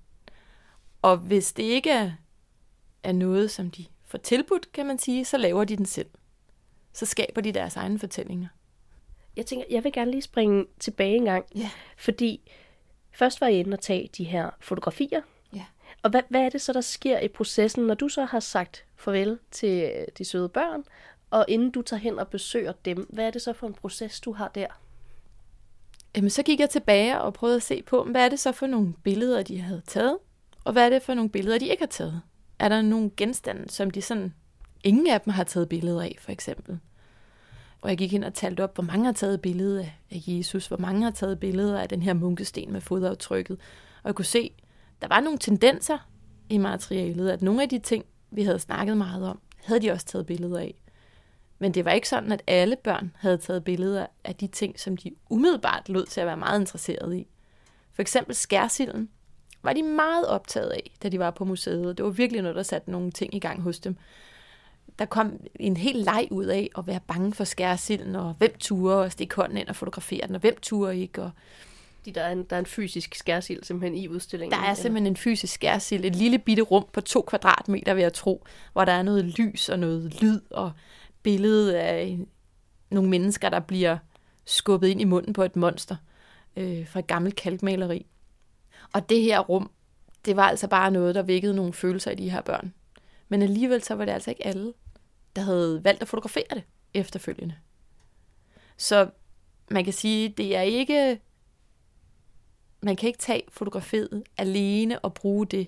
Og 1.02 1.18
hvis 1.18 1.54
det 1.54 1.64
ikke 1.64 1.90
er, 1.90 2.12
er 3.04 3.12
noget, 3.12 3.52
som 3.52 3.72
de 3.72 3.86
får 4.06 4.18
tilbudt, 4.18 4.72
kan 4.72 4.86
man 4.86 5.00
sige, 5.00 5.26
så 5.26 5.38
laver 5.38 5.64
de 5.64 5.78
den 5.78 5.86
selv. 5.86 6.10
Så 6.94 7.06
skaber 7.06 7.42
de 7.42 7.52
deres 7.52 7.76
egne 7.76 8.00
fortællinger. 8.00 8.48
Jeg 9.38 9.46
tænker, 9.46 9.66
jeg 9.70 9.84
vil 9.84 9.94
gerne 9.94 10.12
lige 10.12 10.22
springe 10.22 10.66
tilbage 10.80 11.16
en 11.16 11.26
gang. 11.26 11.46
Ja. 11.56 11.70
Fordi 11.98 12.52
først 13.12 13.42
var 13.42 13.48
jeg 13.48 13.60
inde 13.60 13.76
og 13.76 13.80
tage 13.80 14.10
de 14.18 14.24
her 14.24 14.50
fotografier. 14.60 15.22
Ja. 15.56 15.66
Og 16.04 16.10
hvad, 16.10 16.22
hvad 16.30 16.42
er 16.42 16.50
det 16.50 16.62
så, 16.62 16.74
der 16.74 16.82
sker 16.82 17.20
i 17.20 17.28
processen, 17.28 17.84
når 17.84 17.94
du 17.94 18.10
så 18.10 18.26
har 18.26 18.40
sagt 18.40 18.86
farvel 18.96 19.40
til 19.52 20.06
de 20.18 20.26
søde 20.26 20.50
børn, 20.50 20.84
og 21.30 21.46
inden 21.48 21.72
du 21.72 21.82
tager 21.82 22.00
hen 22.00 22.20
og 22.20 22.28
besøger 22.28 22.74
dem, 22.86 23.08
hvad 23.10 23.28
er 23.28 23.32
det 23.32 23.42
så 23.42 23.54
for 23.54 23.68
en 23.68 23.74
proces, 23.74 24.20
du 24.20 24.34
har 24.34 24.48
der? 24.48 24.68
Jamen, 26.16 26.30
så 26.30 26.44
gik 26.44 26.60
jeg 26.60 26.70
tilbage 26.70 27.22
og 27.22 27.34
prøvede 27.34 27.56
at 27.56 27.64
se 27.64 27.82
på, 27.82 28.04
hvad 28.04 28.26
er 28.26 28.30
det 28.30 28.40
så 28.40 28.52
for 28.52 28.68
nogle 28.68 28.94
billeder, 29.04 29.44
de 29.44 29.62
havde 29.62 29.82
taget, 29.88 30.18
og 30.64 30.74
hvad 30.74 30.86
er 30.86 30.90
det 30.90 31.02
for 31.02 31.14
nogle 31.14 31.30
billeder, 31.30 31.60
de 31.60 31.68
ikke 31.68 31.82
har 31.82 31.88
taget. 31.88 32.22
Er 32.60 32.70
der 32.70 32.82
nogle 32.82 33.12
genstande, 33.18 33.70
som 33.70 33.92
de 33.92 34.02
sådan, 34.02 34.34
ingen 34.84 35.08
af 35.08 35.22
dem 35.22 35.34
har 35.34 35.44
taget 35.44 35.70
billeder 35.70 36.02
af, 36.02 36.18
for 36.20 36.32
eksempel. 36.32 36.80
Og 37.82 37.90
jeg 37.90 37.98
gik 37.98 38.14
ind 38.14 38.24
og 38.24 38.34
talte 38.34 38.64
op, 38.64 38.76
hvor 38.76 38.84
mange 38.84 39.06
har 39.06 39.12
taget 39.12 39.42
billeder 39.42 39.86
af 40.12 40.24
Jesus, 40.28 40.68
hvor 40.68 40.78
mange 40.78 41.04
har 41.04 41.12
taget 41.12 41.40
billeder 41.40 41.80
af 41.80 41.90
den 41.90 42.02
her 42.02 42.14
munkesten 42.14 42.74
med 42.74 42.82
fodaftrykket. 42.82 43.58
Og 44.04 44.08
jeg 44.08 44.16
kunne 44.16 44.26
se, 44.26 44.52
der 45.02 45.08
var 45.08 45.20
nogle 45.20 45.40
tendenser 45.40 45.98
i 46.50 46.58
materialet, 46.58 47.30
at 47.30 47.42
nogle 47.42 47.62
af 47.62 47.70
de 47.70 47.80
ting, 47.80 48.06
vi 48.32 48.44
havde 48.44 48.60
snakket 48.60 48.98
meget 48.98 49.24
om, 49.24 49.40
havde 49.64 49.82
de 49.82 49.92
også 49.92 50.06
taget 50.06 50.26
billeder 50.26 50.60
af. 50.60 50.76
Men 51.60 51.74
det 51.74 51.86
var 51.86 51.92
ikke 51.92 52.10
sådan, 52.10 52.32
at 52.32 52.42
alle 52.48 52.76
børn 52.76 53.12
havde 53.16 53.38
taget 53.38 53.64
billeder 53.64 54.06
af 54.24 54.36
de 54.36 54.48
ting, 54.48 54.80
som 54.80 54.98
de 54.98 55.12
umiddelbart 55.30 55.90
lød 55.90 56.06
til 56.06 56.22
at 56.22 56.28
være 56.28 56.38
meget 56.38 56.60
interesserede 56.60 57.20
i. 57.20 57.28
For 57.94 58.02
eksempel 58.02 58.36
skærsilden 58.36 59.10
var 59.64 59.74
de 59.74 59.84
meget 59.84 60.28
optaget 60.28 60.70
af, 60.70 60.92
da 61.04 61.10
de 61.10 61.20
var 61.20 61.32
på 61.32 61.46
museet. 61.46 61.98
Det 61.98 62.06
var 62.06 62.12
virkelig 62.12 62.42
noget, 62.42 62.56
der 62.56 62.64
satte 62.64 62.92
nogle 62.92 63.12
ting 63.12 63.36
i 63.36 63.40
gang 63.40 63.62
hos 63.62 63.80
dem. 63.80 63.98
Der 65.00 65.06
kom 65.06 65.40
en 65.56 65.78
helt 65.78 66.06
leg 66.06 66.28
ud 66.32 66.46
af 66.46 66.70
at 66.78 66.88
være 66.88 67.00
bange 67.08 67.34
for 67.34 67.44
skærsilden, 67.44 68.16
og 68.16 68.36
hvem 68.38 68.56
turer 68.60 68.96
og 68.96 69.12
stikke 69.12 69.36
hånden 69.36 69.58
ind 69.58 69.68
og 69.68 69.76
fotografere 69.76 70.28
den, 70.28 70.36
og 70.36 70.42
hvem 70.42 70.56
turer 70.62 70.92
ikke. 70.92 71.22
Og 71.22 71.32
de, 72.06 72.12
der, 72.12 72.22
er 72.22 72.32
en, 72.32 72.44
der 72.44 72.56
er 72.56 72.60
en 72.60 72.66
fysisk 72.66 73.16
skærsild 73.16 73.64
simpelthen 73.64 73.98
i 73.98 74.08
udstillingen? 74.08 74.60
Der 74.60 74.66
er 74.66 74.74
simpelthen 74.74 75.08
en 75.08 75.18
fysisk 75.18 75.54
skærsild. 75.54 76.06
Et 76.06 76.16
lille 76.16 76.40
bitte 76.40 76.64
rum 76.64 76.86
på 76.94 77.02
to 77.02 77.22
kvadratmeter, 77.22 77.94
vil 77.94 78.02
jeg 78.02 78.14
tro, 78.14 78.46
hvor 78.74 78.86
der 78.86 78.92
er 78.92 79.04
noget 79.04 79.26
lys 79.26 79.70
og 79.70 79.80
noget 79.80 80.22
lyd 80.22 80.40
og 80.50 80.72
billede 81.24 81.80
af 81.80 82.20
nogle 82.90 83.10
mennesker, 83.10 83.50
der 83.50 83.60
bliver 83.60 83.98
skubbet 84.46 84.88
ind 84.88 85.02
i 85.02 85.06
munden 85.06 85.34
på 85.34 85.44
et 85.44 85.56
monster 85.56 85.96
øh, 86.58 86.88
fra 86.88 87.00
et 87.00 87.08
gammelt 87.08 87.36
kalkmaleri. 87.36 88.06
Og 88.94 89.10
det 89.10 89.22
her 89.22 89.40
rum, 89.40 89.72
det 90.26 90.36
var 90.36 90.44
altså 90.44 90.68
bare 90.68 90.92
noget, 90.92 91.16
der 91.16 91.22
vækkede 91.22 91.56
nogle 91.56 91.74
følelser 91.74 92.12
i 92.12 92.16
de 92.16 92.30
her 92.30 92.42
børn. 92.42 92.74
Men 93.32 93.42
alligevel 93.42 93.84
så 93.84 93.96
var 93.96 94.06
det 94.06 94.12
altså 94.12 94.30
ikke 94.30 94.48
alle, 94.48 94.74
der 95.36 95.42
havde 95.42 95.84
valgt 95.84 96.02
at 96.02 96.08
fotografere 96.08 96.46
det 96.54 96.64
efterfølgende. 96.94 97.56
Så 98.78 99.10
man 99.70 99.84
kan 99.84 99.94
sige, 99.94 100.30
det 100.30 100.56
er 100.56 100.62
ikke... 100.62 101.22
Man 102.82 102.96
kan 102.96 103.08
ikke 103.08 103.20
tage 103.20 103.44
fotografiet 103.50 104.24
alene 104.38 105.00
og 105.00 105.14
bruge 105.14 105.46
det 105.46 105.68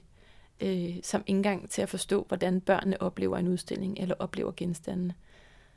øh, 0.59 0.95
som 1.03 1.23
indgang 1.27 1.69
til 1.69 1.81
at 1.81 1.89
forstå, 1.89 2.25
hvordan 2.27 2.61
børnene 2.61 3.01
oplever 3.01 3.37
en 3.37 3.47
udstilling 3.47 3.99
eller 3.99 4.15
oplever 4.19 4.51
genstandene. 4.57 5.13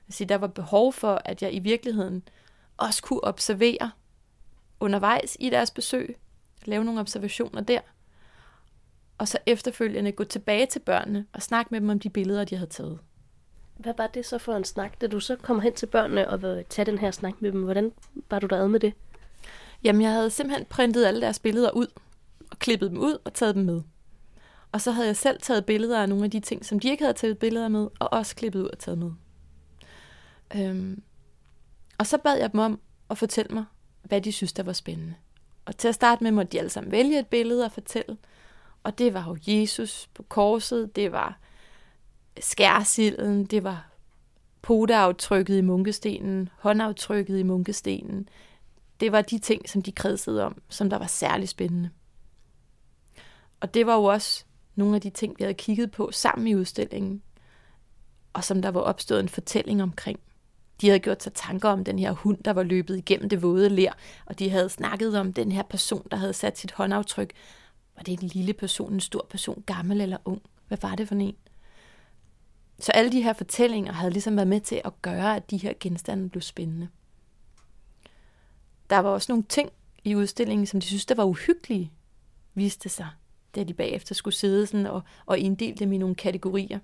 Så 0.08 0.24
der 0.24 0.36
var 0.36 0.46
behov 0.46 0.92
for, 0.92 1.22
at 1.24 1.42
jeg 1.42 1.54
i 1.54 1.58
virkeligheden 1.58 2.22
også 2.76 3.02
kunne 3.02 3.24
observere 3.24 3.90
undervejs 4.80 5.36
i 5.40 5.50
deres 5.50 5.70
besøg, 5.70 6.16
lave 6.64 6.84
nogle 6.84 7.00
observationer 7.00 7.60
der, 7.60 7.80
og 9.18 9.28
så 9.28 9.38
efterfølgende 9.46 10.12
gå 10.12 10.24
tilbage 10.24 10.66
til 10.66 10.78
børnene 10.78 11.26
og 11.32 11.42
snakke 11.42 11.68
med 11.70 11.80
dem 11.80 11.90
om 11.90 11.98
de 11.98 12.10
billeder, 12.10 12.44
de 12.44 12.56
havde 12.56 12.70
taget. 12.70 12.98
Hvad 13.76 13.94
var 13.96 14.06
det 14.06 14.26
så 14.26 14.38
for 14.38 14.54
en 14.54 14.64
snak, 14.64 15.00
da 15.00 15.06
du 15.06 15.20
så 15.20 15.36
kom 15.36 15.60
hen 15.60 15.74
til 15.74 15.86
børnene 15.86 16.30
og 16.30 16.42
vil 16.42 16.64
tage 16.68 16.86
den 16.86 16.98
her 16.98 17.10
snak 17.10 17.42
med 17.42 17.52
dem? 17.52 17.62
Hvordan 17.62 17.92
var 18.30 18.38
du 18.38 18.46
der 18.46 18.66
med 18.66 18.80
det? 18.80 18.92
Jamen, 19.84 20.02
jeg 20.02 20.10
havde 20.10 20.30
simpelthen 20.30 20.66
printet 20.66 21.04
alle 21.04 21.20
deres 21.20 21.38
billeder 21.38 21.70
ud, 21.70 21.86
og 22.50 22.58
klippet 22.58 22.90
dem 22.90 22.98
ud 22.98 23.18
og 23.24 23.34
taget 23.34 23.54
dem 23.54 23.64
med. 23.64 23.82
Og 24.72 24.80
så 24.80 24.90
havde 24.90 25.06
jeg 25.06 25.16
selv 25.16 25.40
taget 25.40 25.66
billeder 25.66 26.02
af 26.02 26.08
nogle 26.08 26.24
af 26.24 26.30
de 26.30 26.40
ting, 26.40 26.64
som 26.66 26.80
de 26.80 26.88
ikke 26.88 27.04
havde 27.04 27.16
taget 27.16 27.38
billeder 27.38 27.68
med, 27.68 27.88
og 27.98 28.12
også 28.12 28.36
klippet 28.36 28.60
ud 28.60 28.68
og 28.68 28.78
taget 28.78 28.98
med. 28.98 29.10
Øhm, 30.56 31.02
og 31.98 32.06
så 32.06 32.18
bad 32.18 32.38
jeg 32.38 32.52
dem 32.52 32.60
om 32.60 32.80
at 33.10 33.18
fortælle 33.18 33.54
mig, 33.54 33.64
hvad 34.02 34.20
de 34.20 34.32
synes, 34.32 34.52
der 34.52 34.62
var 34.62 34.72
spændende. 34.72 35.14
Og 35.64 35.76
til 35.76 35.88
at 35.88 35.94
starte 35.94 36.24
med 36.24 36.30
måtte 36.30 36.52
de 36.52 36.58
alle 36.58 36.70
sammen 36.70 36.92
vælge 36.92 37.18
et 37.18 37.26
billede 37.26 37.64
og 37.64 37.72
fortælle. 37.72 38.16
Og 38.86 38.98
det 38.98 39.14
var 39.14 39.24
jo 39.28 39.36
Jesus 39.46 40.08
på 40.14 40.22
korset, 40.22 40.96
det 40.96 41.12
var 41.12 41.38
skærsilden, 42.40 43.44
det 43.44 43.64
var 43.64 43.90
poteaftrykket 44.62 45.58
i 45.58 45.60
munkestenen, 45.60 46.48
håndaftrykket 46.58 47.38
i 47.38 47.42
munkestenen. 47.42 48.28
Det 49.00 49.12
var 49.12 49.22
de 49.22 49.38
ting, 49.38 49.68
som 49.68 49.82
de 49.82 49.92
kredsede 49.92 50.44
om, 50.44 50.62
som 50.68 50.90
der 50.90 50.98
var 50.98 51.06
særlig 51.06 51.48
spændende. 51.48 51.90
Og 53.60 53.74
det 53.74 53.86
var 53.86 53.94
jo 53.94 54.04
også 54.04 54.44
nogle 54.74 54.94
af 54.94 55.00
de 55.00 55.10
ting, 55.10 55.34
vi 55.38 55.44
havde 55.44 55.54
kigget 55.54 55.90
på 55.90 56.10
sammen 56.12 56.46
i 56.46 56.54
udstillingen, 56.54 57.22
og 58.32 58.44
som 58.44 58.62
der 58.62 58.68
var 58.68 58.80
opstået 58.80 59.20
en 59.20 59.28
fortælling 59.28 59.82
omkring. 59.82 60.20
De 60.80 60.88
havde 60.88 61.00
gjort 61.00 61.22
sig 61.22 61.32
tanker 61.32 61.68
om 61.68 61.84
den 61.84 61.98
her 61.98 62.12
hund, 62.12 62.42
der 62.42 62.52
var 62.52 62.62
løbet 62.62 62.96
igennem 62.96 63.28
det 63.28 63.42
våde 63.42 63.68
ler, 63.68 63.92
og 64.26 64.38
de 64.38 64.50
havde 64.50 64.68
snakket 64.68 65.18
om 65.18 65.32
den 65.32 65.52
her 65.52 65.62
person, 65.62 66.06
der 66.10 66.16
havde 66.16 66.32
sat 66.32 66.58
sit 66.58 66.72
håndaftryk. 66.72 67.32
Var 67.96 68.02
det 68.02 68.22
en 68.22 68.28
lille 68.28 68.52
person, 68.52 68.92
en 68.92 69.00
stor 69.00 69.26
person, 69.30 69.62
gammel 69.66 70.00
eller 70.00 70.16
ung? 70.24 70.42
Hvad 70.68 70.78
var 70.82 70.94
det 70.94 71.08
for 71.08 71.14
en? 71.14 71.36
Så 72.78 72.92
alle 72.92 73.12
de 73.12 73.22
her 73.22 73.32
fortællinger 73.32 73.92
havde 73.92 74.12
ligesom 74.12 74.36
været 74.36 74.48
med 74.48 74.60
til 74.60 74.80
at 74.84 75.02
gøre, 75.02 75.36
at 75.36 75.50
de 75.50 75.56
her 75.56 75.72
genstande 75.80 76.28
blev 76.28 76.42
spændende. 76.42 76.88
Der 78.90 78.98
var 78.98 79.10
også 79.10 79.32
nogle 79.32 79.44
ting 79.48 79.70
i 80.04 80.14
udstillingen, 80.14 80.66
som 80.66 80.80
de 80.80 80.86
synes, 80.86 81.06
der 81.06 81.14
var 81.14 81.24
uhyggelige, 81.24 81.92
viste 82.54 82.88
sig, 82.88 83.08
da 83.54 83.64
de 83.64 83.74
bagefter 83.74 84.14
skulle 84.14 84.34
sidde 84.34 84.66
sådan 84.66 84.86
og, 84.86 85.02
og 85.26 85.38
inddele 85.38 85.76
dem 85.76 85.92
i 85.92 85.98
nogle 85.98 86.14
kategorier. 86.14 86.78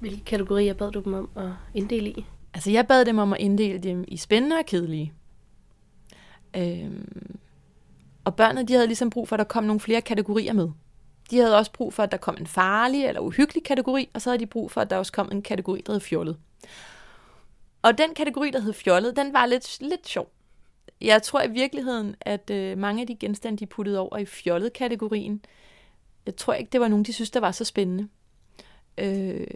Hvilke 0.00 0.24
kategorier 0.24 0.74
bad 0.74 0.90
du 0.90 1.00
dem 1.00 1.14
om 1.14 1.30
at 1.36 1.50
inddele 1.74 2.10
i? 2.10 2.24
Altså, 2.54 2.70
jeg 2.70 2.86
bad 2.86 3.04
dem 3.04 3.18
om 3.18 3.32
at 3.32 3.40
inddele 3.40 3.78
dem 3.78 4.04
i 4.08 4.16
spændende 4.16 4.56
og 4.56 4.66
kedelige. 4.66 5.12
Øhm, 6.56 7.21
og 8.24 8.36
børnene, 8.36 8.66
de 8.68 8.72
havde 8.72 8.86
ligesom 8.86 9.10
brug 9.10 9.28
for, 9.28 9.36
at 9.36 9.38
der 9.38 9.44
kom 9.44 9.64
nogle 9.64 9.80
flere 9.80 10.00
kategorier 10.00 10.52
med. 10.52 10.68
De 11.30 11.38
havde 11.38 11.58
også 11.58 11.72
brug 11.72 11.94
for, 11.94 12.02
at 12.02 12.12
der 12.12 12.18
kom 12.18 12.36
en 12.40 12.46
farlig 12.46 13.04
eller 13.04 13.20
uhyggelig 13.20 13.64
kategori, 13.64 14.08
og 14.14 14.22
så 14.22 14.30
havde 14.30 14.40
de 14.40 14.46
brug 14.46 14.70
for, 14.70 14.80
at 14.80 14.90
der 14.90 14.96
også 14.96 15.12
kom 15.12 15.28
en 15.32 15.42
kategori, 15.42 15.82
der 15.86 15.92
hed 15.92 16.00
fjollet. 16.00 16.38
Og 17.82 17.98
den 17.98 18.14
kategori, 18.14 18.50
der 18.50 18.60
hed 18.60 18.72
fjollet, 18.72 19.16
den 19.16 19.32
var 19.32 19.46
lidt, 19.46 19.80
lidt 19.80 20.08
sjov. 20.08 20.30
Jeg 21.00 21.22
tror 21.22 21.42
i 21.42 21.50
virkeligheden, 21.50 22.16
at 22.20 22.50
øh, 22.50 22.78
mange 22.78 23.00
af 23.00 23.06
de 23.06 23.16
genstande, 23.16 23.58
de 23.58 23.66
puttede 23.66 23.98
over 23.98 24.16
i 24.16 24.24
fjollet-kategorien, 24.24 25.44
jeg 26.26 26.36
tror 26.36 26.54
ikke, 26.54 26.70
det 26.70 26.80
var 26.80 26.88
nogen, 26.88 27.04
de 27.04 27.12
synes, 27.12 27.30
der 27.30 27.40
var 27.40 27.50
så 27.50 27.64
spændende. 27.64 28.08
Øh, 28.98 29.46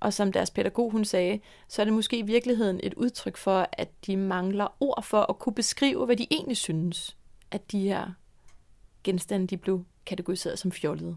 og 0.00 0.12
som 0.12 0.32
deres 0.32 0.50
pædagog 0.50 0.90
hun 0.90 1.04
sagde, 1.04 1.40
så 1.68 1.82
er 1.82 1.84
det 1.84 1.94
måske 1.94 2.18
i 2.18 2.22
virkeligheden 2.22 2.80
et 2.82 2.94
udtryk 2.94 3.36
for, 3.36 3.68
at 3.72 3.88
de 4.06 4.16
mangler 4.16 4.66
ord 4.80 5.02
for 5.02 5.20
at 5.30 5.38
kunne 5.38 5.54
beskrive, 5.54 6.06
hvad 6.06 6.16
de 6.16 6.26
egentlig 6.30 6.56
synes, 6.56 7.16
at 7.50 7.72
de 7.72 7.80
her 7.80 8.12
genstande 9.04 9.46
de 9.46 9.56
blev 9.56 9.84
kategoriseret 10.06 10.58
som 10.58 10.72
fjollede. 10.72 11.16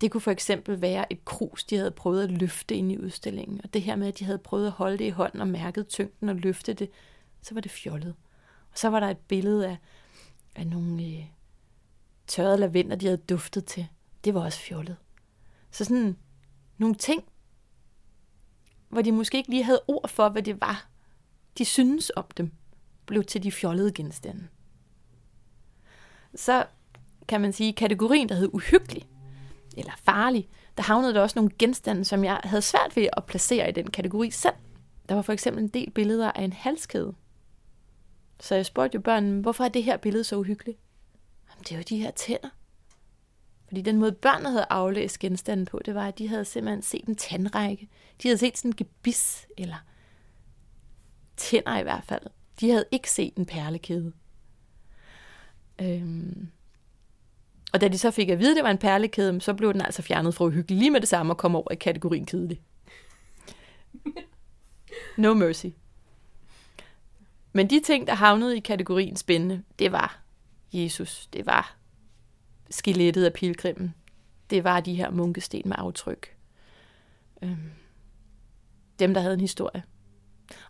Det 0.00 0.10
kunne 0.10 0.20
for 0.20 0.30
eksempel 0.30 0.80
være 0.80 1.12
et 1.12 1.24
krus, 1.24 1.64
de 1.64 1.76
havde 1.76 1.90
prøvet 1.90 2.24
at 2.24 2.30
løfte 2.30 2.74
ind 2.74 2.92
i 2.92 2.98
udstillingen. 2.98 3.60
Og 3.64 3.74
det 3.74 3.82
her 3.82 3.96
med, 3.96 4.08
at 4.08 4.18
de 4.18 4.24
havde 4.24 4.38
prøvet 4.38 4.66
at 4.66 4.72
holde 4.72 4.98
det 4.98 5.04
i 5.04 5.10
hånden 5.10 5.40
og 5.40 5.48
mærket 5.48 5.88
tyngden 5.88 6.28
og 6.28 6.36
løfte 6.36 6.74
det, 6.74 6.90
så 7.42 7.54
var 7.54 7.60
det 7.60 7.70
fjollet. 7.70 8.14
Og 8.70 8.78
så 8.78 8.88
var 8.88 9.00
der 9.00 9.08
et 9.08 9.18
billede 9.18 9.68
af, 9.68 9.76
af 10.56 10.66
nogle 10.66 11.04
øh, 11.04 11.24
tørrede 12.26 12.58
lavender, 12.58 12.96
de 12.96 13.06
havde 13.06 13.16
duftet 13.16 13.64
til. 13.64 13.86
Det 14.24 14.34
var 14.34 14.40
også 14.40 14.58
fjollet. 14.58 14.96
Så 15.70 15.84
sådan 15.84 16.16
nogle 16.78 16.94
ting, 16.94 17.24
hvor 18.88 19.02
de 19.02 19.12
måske 19.12 19.38
ikke 19.38 19.50
lige 19.50 19.64
havde 19.64 19.82
ord 19.88 20.08
for, 20.08 20.28
hvad 20.28 20.42
det 20.42 20.60
var, 20.60 20.88
de 21.58 21.64
synes 21.64 22.12
om 22.16 22.24
dem, 22.36 22.52
blev 23.06 23.24
til 23.24 23.42
de 23.42 23.52
fjollede 23.52 23.92
genstande. 23.92 24.48
Så 26.34 26.66
kan 27.28 27.40
man 27.40 27.52
sige, 27.52 27.72
kategorien, 27.72 28.28
der 28.28 28.34
hed 28.34 28.48
uhyggelig 28.52 29.08
eller 29.76 29.92
farlig, 30.04 30.48
der 30.76 30.82
havnede 30.82 31.14
der 31.14 31.20
også 31.20 31.38
nogle 31.38 31.50
genstande, 31.58 32.04
som 32.04 32.24
jeg 32.24 32.40
havde 32.44 32.62
svært 32.62 32.96
ved 32.96 33.08
at 33.16 33.24
placere 33.24 33.68
i 33.68 33.72
den 33.72 33.90
kategori 33.90 34.30
selv. 34.30 34.54
Der 35.08 35.14
var 35.14 35.22
for 35.22 35.32
eksempel 35.32 35.62
en 35.62 35.68
del 35.68 35.90
billeder 35.90 36.32
af 36.32 36.42
en 36.42 36.52
halskæde. 36.52 37.14
Så 38.40 38.54
jeg 38.54 38.66
spurgte 38.66 38.96
jo 38.96 39.00
børnene, 39.00 39.40
hvorfor 39.42 39.64
er 39.64 39.68
det 39.68 39.84
her 39.84 39.96
billede 39.96 40.24
så 40.24 40.36
uhyggeligt? 40.36 40.78
Jamen, 41.50 41.64
det 41.64 41.72
er 41.72 41.76
jo 41.76 41.82
de 41.88 41.98
her 41.98 42.10
tænder. 42.10 42.48
Fordi 43.68 43.82
den 43.82 43.96
måde, 43.96 44.12
børnene 44.12 44.50
havde 44.50 44.66
aflæst 44.70 45.18
genstanden 45.18 45.66
på, 45.66 45.80
det 45.84 45.94
var, 45.94 46.08
at 46.08 46.18
de 46.18 46.28
havde 46.28 46.44
simpelthen 46.44 46.82
set 46.82 47.04
en 47.04 47.16
tandrække. 47.16 47.88
De 48.22 48.28
havde 48.28 48.38
set 48.38 48.58
sådan 48.58 48.68
en 48.68 48.76
gebis, 48.76 49.46
eller 49.58 49.76
tænder 51.36 51.78
i 51.78 51.82
hvert 51.82 52.04
fald. 52.04 52.22
De 52.60 52.70
havde 52.70 52.84
ikke 52.90 53.10
set 53.10 53.34
en 53.36 53.46
perlekæde. 53.46 54.12
Øhm. 55.80 56.48
Og 57.72 57.80
da 57.80 57.88
de 57.88 57.98
så 57.98 58.10
fik 58.10 58.28
at 58.28 58.38
vide, 58.38 58.50
at 58.50 58.56
det 58.56 58.64
var 58.64 58.70
en 58.70 58.78
perlekæde, 58.78 59.40
så 59.40 59.54
blev 59.54 59.72
den 59.72 59.80
altså 59.80 60.02
fjernet 60.02 60.34
fra 60.34 60.44
uhyggelig 60.44 60.78
lige 60.78 60.90
med 60.90 61.00
det 61.00 61.08
samme 61.08 61.32
og 61.32 61.36
kom 61.36 61.56
over 61.56 61.72
i 61.72 61.74
kategorien 61.76 62.26
kedelig. 62.26 62.60
No 65.16 65.34
mercy. 65.34 65.66
Men 67.52 67.70
de 67.70 67.80
ting, 67.80 68.06
der 68.06 68.14
havnede 68.14 68.56
i 68.56 68.60
kategorien 68.60 69.16
spændende, 69.16 69.62
det 69.78 69.92
var 69.92 70.20
Jesus, 70.72 71.26
det 71.26 71.46
var 71.46 71.76
skelettet 72.70 73.24
af 73.24 73.32
pilgrimen. 73.32 73.94
Det 74.50 74.64
var 74.64 74.80
de 74.80 74.94
her 74.94 75.10
munkesten 75.10 75.62
med 75.64 75.76
aftryk. 75.78 76.36
Øhm, 77.42 77.70
dem, 78.98 79.14
der 79.14 79.20
havde 79.20 79.34
en 79.34 79.40
historie. 79.40 79.82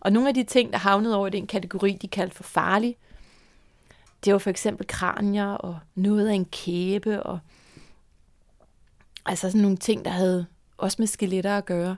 Og 0.00 0.12
nogle 0.12 0.28
af 0.28 0.34
de 0.34 0.44
ting, 0.44 0.72
der 0.72 0.78
havnede 0.78 1.16
over 1.16 1.26
i 1.26 1.30
den 1.30 1.46
kategori, 1.46 1.92
de 2.02 2.08
kaldte 2.08 2.36
for 2.36 2.42
farlige, 2.42 2.96
det 4.24 4.32
var 4.32 4.38
for 4.38 4.50
eksempel 4.50 4.86
kranier 4.86 5.46
og 5.46 5.78
noget 5.94 6.28
af 6.28 6.34
en 6.34 6.44
kæbe 6.44 7.22
og 7.22 7.38
altså 9.26 9.48
sådan 9.50 9.60
nogle 9.60 9.76
ting, 9.76 10.04
der 10.04 10.10
havde 10.10 10.46
også 10.76 10.96
med 10.98 11.06
skeletter 11.06 11.58
at 11.58 11.66
gøre. 11.66 11.96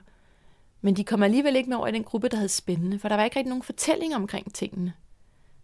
Men 0.81 0.95
de 0.95 1.03
kom 1.03 1.23
alligevel 1.23 1.55
ikke 1.55 1.69
med 1.69 1.77
over 1.77 1.87
i 1.87 1.91
den 1.91 2.03
gruppe, 2.03 2.29
der 2.29 2.37
havde 2.37 2.49
spændende, 2.49 2.99
for 2.99 3.09
der 3.09 3.15
var 3.15 3.23
ikke 3.23 3.39
rigtig 3.39 3.49
nogen 3.49 3.63
fortælling 3.63 4.15
omkring 4.15 4.53
tingene. 4.53 4.93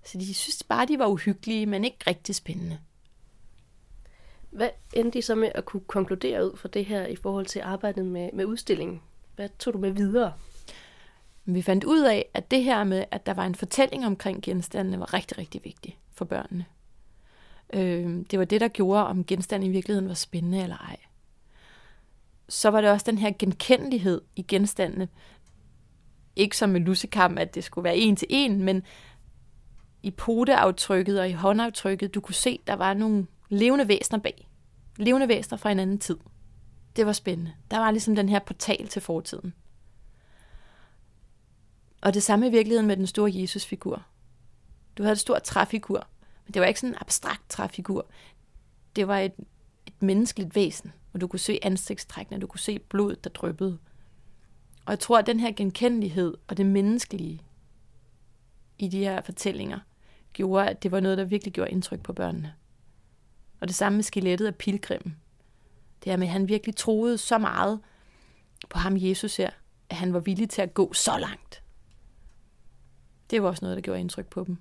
Så 0.04 0.18
de 0.18 0.34
synes 0.34 0.64
bare, 0.64 0.86
de 0.86 1.00
var 1.00 1.08
uhyggelige, 1.08 1.66
men 1.66 1.84
ikke 1.84 1.98
rigtig 2.08 2.36
spændende. 2.36 2.80
Hvad 4.50 4.70
endte 4.94 5.18
de 5.18 5.22
så 5.22 5.36
med 5.36 5.52
at 5.56 5.66
kunne 5.66 5.84
konkludere 5.88 6.52
ud 6.52 6.58
fra 6.58 6.70
det 6.70 6.86
her 6.86 7.06
i 7.06 7.16
forhold 7.16 7.46
til 7.46 7.60
arbejdet 7.60 8.06
med, 8.06 8.30
med 8.34 8.46
udstillingen? 8.46 9.02
Hvad 9.36 9.50
tog 9.60 9.74
du 9.74 9.80
med 9.80 9.92
videre? 9.92 10.34
Vi 11.46 11.62
fandt 11.62 11.84
ud 11.84 12.02
af, 12.02 12.30
at 12.34 12.52
det 12.52 12.64
her 12.64 12.84
med, 12.84 13.06
at 13.12 13.26
der 13.26 13.34
var 13.34 13.46
en 13.46 13.56
fortælling 13.56 14.06
omkring 14.06 14.44
genstandene, 14.44 15.00
var 15.00 15.14
rigtig, 15.14 15.38
rigtig 15.38 15.62
vigtigt 15.64 15.98
for 16.16 16.26
børnene. 16.26 16.66
Øh, 17.74 18.26
det 18.32 18.40
var 18.40 18.46
det, 18.46 18.62
der 18.62 18.68
gjorde, 18.68 19.08
om 19.08 19.26
genstanden 19.26 19.70
i 19.70 19.72
virkeligheden 19.72 20.08
var 20.08 20.16
spændende 20.16 20.64
eller 20.64 20.78
ej. 20.78 20.98
Så 22.50 22.70
var 22.70 22.82
det 22.82 22.90
også 22.90 23.12
den 23.12 23.18
her 23.18 23.32
genkendelighed 23.40 24.22
i 24.36 24.42
genstandene. 24.42 25.08
Ikke 26.36 26.58
som 26.58 26.70
med 26.70 26.82
lussekam, 26.82 27.38
at 27.38 27.56
det 27.56 27.64
skulle 27.64 27.84
være 27.84 27.98
en 27.98 28.16
til 28.16 28.28
en, 28.32 28.64
men 28.64 28.84
i 30.04 30.12
poteaftrykket 30.12 31.20
og 31.20 31.30
i 31.30 31.32
håndaftrykket, 31.32 32.16
du 32.16 32.22
kunne 32.22 32.36
se, 32.36 32.60
der 32.68 32.74
var 32.74 32.94
nogle 32.94 33.28
levende 33.50 33.88
væsener 33.88 34.20
bag. 34.20 34.50
Levende 34.98 35.28
væsener 35.28 35.58
fra 35.58 35.72
en 35.72 35.80
anden 35.80 36.00
tid. 36.00 36.18
Det 36.96 37.06
var 37.06 37.14
spændende. 37.14 37.54
Der 37.72 37.78
var 37.78 37.92
ligesom 37.92 38.16
den 38.16 38.30
her 38.30 38.40
portal 38.40 38.88
til 38.88 39.02
fortiden. 39.02 39.54
Og 42.02 42.14
det 42.14 42.24
samme 42.24 42.48
i 42.48 42.52
virkeligheden 42.52 42.88
med 42.88 42.98
den 42.98 43.08
store 43.08 43.32
Jesusfigur. 43.34 44.06
Du 44.98 45.04
havde 45.04 45.14
et 45.14 45.20
stort 45.20 45.44
træfigur, 45.44 46.08
men 46.46 46.54
det 46.54 46.60
var 46.60 46.68
ikke 46.68 46.80
sådan 46.80 46.94
en 46.94 46.98
abstrakt 47.02 47.50
træfigur. 47.50 48.06
Det 48.96 49.08
var 49.08 49.20
et, 49.20 49.34
et 49.86 50.02
menneskeligt 50.02 50.56
væsen, 50.56 50.94
og 51.14 51.22
du 51.22 51.28
kunne 51.28 51.40
se 51.40 51.60
ansigtstrækkene, 51.62 52.40
du 52.40 52.48
kunne 52.48 52.60
se 52.60 52.80
blodet, 52.80 53.24
der 53.24 53.30
dryppede. 53.30 53.78
Og 54.86 54.92
jeg 54.92 55.00
tror, 55.00 55.20
at 55.20 55.28
den 55.28 55.40
her 55.40 55.52
genkendelighed 55.52 56.34
og 56.48 56.58
det 56.58 56.66
menneskelige 56.66 57.42
i 58.78 58.88
de 58.88 59.00
her 59.00 59.22
fortællinger, 59.22 59.80
gjorde, 60.34 60.70
at 60.70 60.84
det 60.84 60.92
var 60.92 61.00
noget, 61.00 61.18
der 61.18 61.24
virkelig 61.24 61.54
gjorde 61.54 61.72
indtryk 61.72 62.02
på 62.02 62.14
børnene. 62.14 62.54
Og 63.60 63.68
det 63.68 63.76
samme 63.76 63.98
med 63.98 64.04
skelettet 64.04 64.48
af 64.48 64.56
pilgrimmen. 64.56 65.16
Det 66.04 66.12
her 66.12 66.18
med, 66.18 66.28
at 66.28 66.34
han 66.34 66.48
virkelig 66.48 66.76
troede 66.76 67.18
så 67.18 67.38
meget 67.38 67.80
på 68.70 68.80
ham, 68.80 68.98
Jesus 68.98 69.38
her, 69.38 69.50
at 69.90 69.96
han 69.96 70.14
var 70.14 70.20
villig 70.20 70.50
til 70.50 70.62
at 70.62 70.74
gå 70.74 70.94
så 70.94 71.18
langt. 71.18 71.64
Det 73.30 73.44
var 73.44 73.50
også 73.50 73.66
noget, 73.66 73.76
der 73.76 73.82
gjorde 73.82 74.00
indtryk 74.00 74.28
på 74.28 74.44
dem. 74.44 74.58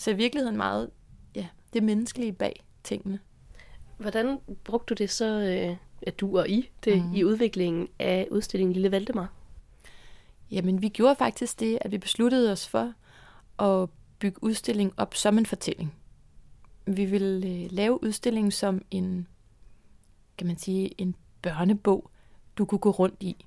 Så 0.00 0.10
i 0.10 0.14
virkeligheden 0.14 0.56
meget, 0.56 0.90
ja, 1.34 1.46
det 1.72 1.82
menneskelige 1.82 2.32
bag 2.32 2.64
tingene. 2.84 3.18
Hvordan 3.96 4.38
brugte 4.64 4.94
du 4.94 5.02
det 5.02 5.10
så, 5.10 5.24
øh, 5.24 5.76
at 6.02 6.20
du 6.20 6.38
og 6.38 6.48
I, 6.48 6.70
det, 6.84 7.04
mm. 7.04 7.14
i 7.14 7.24
udviklingen 7.24 7.88
af 7.98 8.28
udstillingen 8.30 8.72
Lille 8.72 8.90
Valdemar? 8.90 9.32
Jamen, 10.50 10.82
vi 10.82 10.88
gjorde 10.88 11.16
faktisk 11.16 11.60
det, 11.60 11.78
at 11.80 11.92
vi 11.92 11.98
besluttede 11.98 12.52
os 12.52 12.68
for 12.68 12.92
at 13.58 13.88
bygge 14.18 14.42
udstillingen 14.42 14.94
op 14.96 15.14
som 15.14 15.38
en 15.38 15.46
fortælling 15.46 15.94
vi 16.96 17.04
ville 17.04 17.48
øh, 17.48 17.72
lave 17.72 18.04
udstillingen 18.04 18.50
som 18.50 18.82
en, 18.90 19.26
kan 20.38 20.46
man 20.46 20.58
sige, 20.58 21.00
en 21.00 21.14
børnebog, 21.42 22.10
du 22.58 22.64
kunne 22.64 22.78
gå 22.78 22.90
rundt 22.90 23.22
i. 23.22 23.46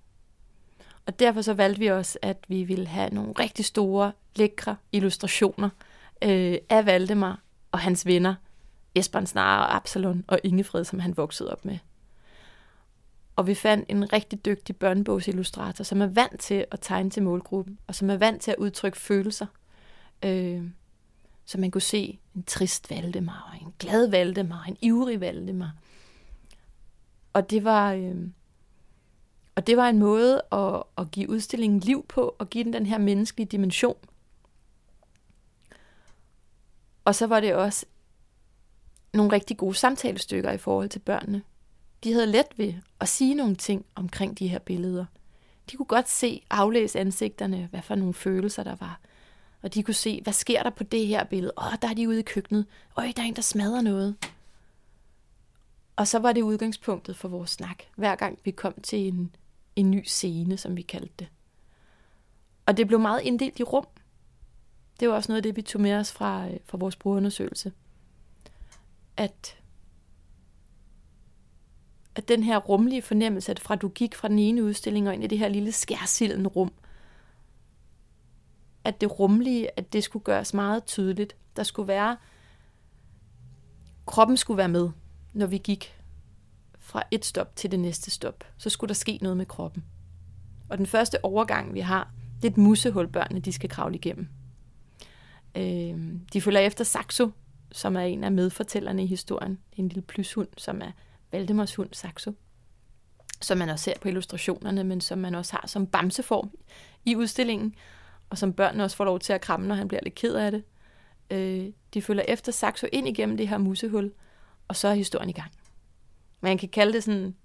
Og 1.06 1.20
derfor 1.20 1.42
så 1.42 1.54
valgte 1.54 1.80
vi 1.80 1.88
også, 1.88 2.20
at 2.22 2.38
vi 2.48 2.64
ville 2.64 2.88
have 2.88 3.10
nogle 3.10 3.32
rigtig 3.32 3.66
store, 3.66 4.12
lækre 4.36 4.76
illustrationer 4.92 5.70
øh, 6.24 6.58
af 6.70 6.86
Valdemar 6.86 7.40
og 7.72 7.80
hans 7.80 8.06
venner, 8.06 8.36
Esbern 8.96 9.26
Snare 9.26 9.60
og 9.60 9.76
Absalon 9.76 10.24
og 10.28 10.40
Ingefred, 10.44 10.84
som 10.84 11.00
han 11.00 11.18
voksede 11.18 11.52
op 11.52 11.66
med. 11.66 11.78
Og 13.36 13.48
vi 13.48 13.56
fandt 13.56 13.86
en 13.90 14.14
rigtig 14.14 14.46
dygtig 14.46 14.76
børnebogsillustrator, 14.76 15.84
som 15.84 16.02
er 16.02 16.08
vant 16.08 16.40
til 16.40 16.66
at 16.72 16.80
tegne 16.82 17.10
til 17.10 17.24
målgruppen, 17.24 17.80
og 17.88 17.96
som 17.96 18.10
er 18.10 18.18
vant 18.18 18.42
til 18.42 18.52
at 18.52 18.58
udtrykke 18.58 18.98
følelser. 18.98 19.46
Øh, 20.26 20.64
så 21.46 21.60
man 21.60 21.72
kunne 21.72 21.82
se 21.82 22.20
en 22.36 22.44
trist 22.44 22.92
Valdemar, 22.92 23.58
en 23.62 23.74
glad 23.80 24.08
Valdemar, 24.08 24.64
en 24.68 24.78
ivrig 24.82 25.22
Valdemar. 25.22 25.72
Og 27.34 27.50
det 27.50 27.64
var, 27.64 27.94
øh, 27.94 28.16
og 29.56 29.68
det 29.68 29.78
var 29.78 29.90
en 29.90 30.00
måde 30.00 30.42
at, 30.52 30.84
at 30.98 31.12
give 31.12 31.30
udstillingen 31.30 31.80
liv 31.80 32.06
på, 32.10 32.36
og 32.40 32.50
give 32.50 32.64
den 32.64 32.74
den 32.74 32.86
her 32.86 32.98
menneskelige 32.98 33.48
dimension. 33.48 33.98
Og 37.06 37.16
så 37.16 37.28
var 37.28 37.40
det 37.40 37.56
også 37.56 37.86
nogle 39.14 39.32
rigtig 39.32 39.58
gode 39.58 39.76
samtalestykker 39.76 40.52
i 40.52 40.58
forhold 40.58 40.90
til 40.90 41.00
børnene. 41.00 41.42
De 42.04 42.14
havde 42.14 42.28
let 42.28 42.48
ved 42.58 42.74
at 43.00 43.08
sige 43.08 43.34
nogle 43.34 43.56
ting 43.56 43.86
omkring 43.96 44.40
de 44.40 44.48
her 44.48 44.60
billeder. 44.60 45.06
De 45.72 45.78
kunne 45.78 45.86
godt 45.86 46.10
se, 46.10 46.44
aflæse 46.50 47.00
ansigterne, 47.00 47.68
hvad 47.72 47.82
for 47.82 47.96
nogle 47.96 48.14
følelser 48.14 48.64
der 48.64 48.76
var. 48.76 49.00
Og 49.62 49.74
de 49.74 49.84
kunne 49.84 49.94
se, 49.94 50.22
hvad 50.22 50.34
sker 50.34 50.64
der 50.64 50.70
på 50.70 50.84
det 50.84 51.08
her 51.08 51.24
billede? 51.24 51.54
Åh, 51.58 51.74
der 51.82 51.90
er 51.90 51.94
de 51.94 52.10
ude 52.10 52.20
i 52.20 52.24
køkkenet. 52.24 52.66
Øj, 52.98 53.12
der 53.16 53.22
er 53.22 53.28
en, 53.28 53.36
der 53.36 53.42
smadrer 53.42 53.82
noget. 53.82 54.16
Og 55.96 56.08
så 56.08 56.20
var 56.20 56.34
det 56.34 56.42
udgangspunktet 56.42 57.18
for 57.18 57.28
vores 57.28 57.50
snak, 57.50 57.84
hver 57.96 58.16
gang 58.16 58.40
vi 58.44 58.52
kom 58.52 58.74
til 58.84 59.08
en, 59.08 59.36
en 59.76 59.92
ny 59.92 60.04
scene, 60.06 60.58
som 60.58 60.78
vi 60.78 60.82
kaldte 60.82 61.14
det. 61.20 61.28
Og 62.66 62.78
det 62.78 62.88
blev 62.88 63.00
meget 63.00 63.22
inddelt 63.22 63.60
i 63.60 63.64
rum. 63.64 63.88
Det 65.00 65.10
var 65.10 65.16
også 65.16 65.32
noget 65.32 65.38
af 65.38 65.44
det, 65.44 65.56
vi 65.56 65.62
tog 65.62 65.82
med 65.82 65.94
os 65.94 66.12
fra, 66.12 66.48
øh, 66.48 66.58
fra 66.66 66.78
vores 66.78 66.96
brugerundersøgelse. 66.96 67.72
At, 69.18 69.58
at 72.16 72.28
den 72.28 72.44
her 72.44 72.58
rumlige 72.58 73.02
fornemmelse, 73.02 73.52
at 73.52 73.60
fra 73.60 73.76
du 73.76 73.88
gik 73.88 74.16
fra 74.16 74.28
den 74.28 74.40
ene 74.40 74.64
udstilling 74.64 75.08
og 75.08 75.14
ind 75.14 75.24
i 75.24 75.28
det 75.28 75.40
her 75.40 75.48
lille 75.48 75.72
skærsilden 75.72 76.48
rum, 76.48 76.72
at 78.84 79.02
det 79.02 79.20
rumlige, 79.20 79.80
at 79.80 79.94
det 79.94 80.04
skulle 80.04 80.24
gøres 80.24 80.54
meget 80.54 80.86
tydeligt. 80.86 81.36
Der 81.56 81.64
skulle 81.64 81.88
være, 81.88 82.18
kroppen 84.06 84.38
skulle 84.38 84.58
være 84.58 84.70
med, 84.70 84.90
når 85.34 85.46
vi 85.46 85.58
gik 85.58 86.00
fra 86.80 87.04
et 87.12 87.26
stop 87.26 87.56
til 87.56 87.72
det 87.72 87.80
næste 87.80 88.12
stop. 88.12 88.44
Så 88.58 88.70
skulle 88.70 88.90
der 88.90 88.94
ske 88.94 89.20
noget 89.22 89.38
med 89.38 89.46
kroppen. 89.46 89.84
Og 90.70 90.78
den 90.78 90.86
første 90.86 91.26
overgang, 91.26 91.74
vi 91.74 91.80
har, 91.80 92.12
det 92.42 92.48
er 92.48 92.52
et 92.52 92.58
musehul, 92.58 93.08
børnene 93.08 93.40
de 93.40 93.52
skal 93.52 93.70
kravle 93.70 93.96
igennem. 93.96 94.30
Øh, 95.58 95.98
de 96.34 96.42
følger 96.42 96.60
efter 96.60 96.84
Saxo, 96.84 97.32
som 97.72 97.96
er 97.96 98.02
en 98.02 98.24
af 98.24 98.32
medfortællerne 98.32 99.04
i 99.04 99.08
historien. 99.08 99.52
Det 99.52 99.80
er 99.80 99.84
en 99.84 99.88
lille 99.88 100.02
plyshund, 100.02 100.48
som 100.58 100.82
er 100.82 100.92
Valdemars 101.32 101.76
hund 101.76 101.90
Saxo, 101.92 102.32
som 103.42 103.58
man 103.58 103.70
også 103.70 103.84
ser 103.84 103.94
på 104.02 104.08
illustrationerne, 104.08 104.84
men 104.84 105.02
som 105.02 105.18
man 105.18 105.36
også 105.36 105.52
har 105.52 105.64
som 105.68 105.88
bamseform 105.88 106.52
i 107.06 107.16
udstillingen, 107.16 107.76
og 108.30 108.38
som 108.38 108.54
børnene 108.54 108.84
også 108.84 108.98
får 108.98 109.06
lov 109.06 109.20
til 109.20 109.34
at 109.34 109.42
kramme, 109.42 109.68
når 109.68 109.76
han 109.76 109.88
bliver 109.88 110.02
lidt 110.04 110.16
ked 110.16 110.36
af 110.36 110.52
det. 110.52 110.64
Øh, 111.32 111.74
de 111.94 112.02
følger 112.02 112.24
efter 112.28 112.52
Saxo 112.52 112.88
ind 112.92 113.08
igennem 113.08 113.38
det 113.38 113.48
her 113.48 113.58
musehul, 113.58 114.12
og 114.68 114.76
så 114.76 114.88
er 114.88 114.94
historien 114.94 115.30
i 115.30 115.34
gang. 115.34 115.52
Man 116.42 116.58
kan 116.58 116.70
kalde 116.70 116.94
det 116.94 117.04
sådan 117.04 117.36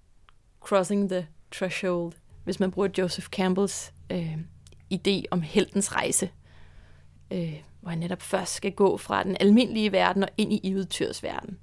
crossing 0.61 1.11
the 1.11 1.27
threshold, 1.53 2.12
hvis 2.45 2.61
man 2.61 2.71
bruger 2.71 2.88
Joseph 2.99 3.29
Campbells 3.29 3.93
øh, 4.11 4.38
idé 4.94 5.23
om 5.31 5.42
heltens 5.42 5.94
rejse, 5.94 6.31
øh, 7.31 7.62
hvor 7.81 7.91
han 7.91 7.99
netop 7.99 8.23
først 8.23 8.55
skal 8.55 8.73
gå 8.73 8.97
fra 8.97 9.23
den 9.23 9.37
almindelige 9.41 9.93
verden 9.93 10.23
og 10.23 10.29
ind 10.37 10.53
i 10.53 10.61
eventyrets 10.64 11.23
verden. 11.23 11.59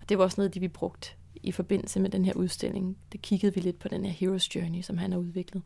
Og 0.00 0.08
det 0.08 0.18
var 0.18 0.24
også 0.24 0.40
noget, 0.40 0.54
de 0.54 0.60
vi 0.60 0.68
brugte 0.68 1.10
i 1.42 1.52
forbindelse 1.52 2.00
med 2.00 2.10
den 2.10 2.24
her 2.24 2.32
udstilling. 2.34 2.96
Det 3.12 3.22
kiggede 3.22 3.54
vi 3.54 3.60
lidt 3.60 3.78
på 3.78 3.88
den 3.88 4.04
her 4.04 4.12
Hero's 4.12 4.48
Journey, 4.54 4.82
som 4.82 4.98
han 4.98 5.12
har 5.12 5.18
udviklet. 5.18 5.62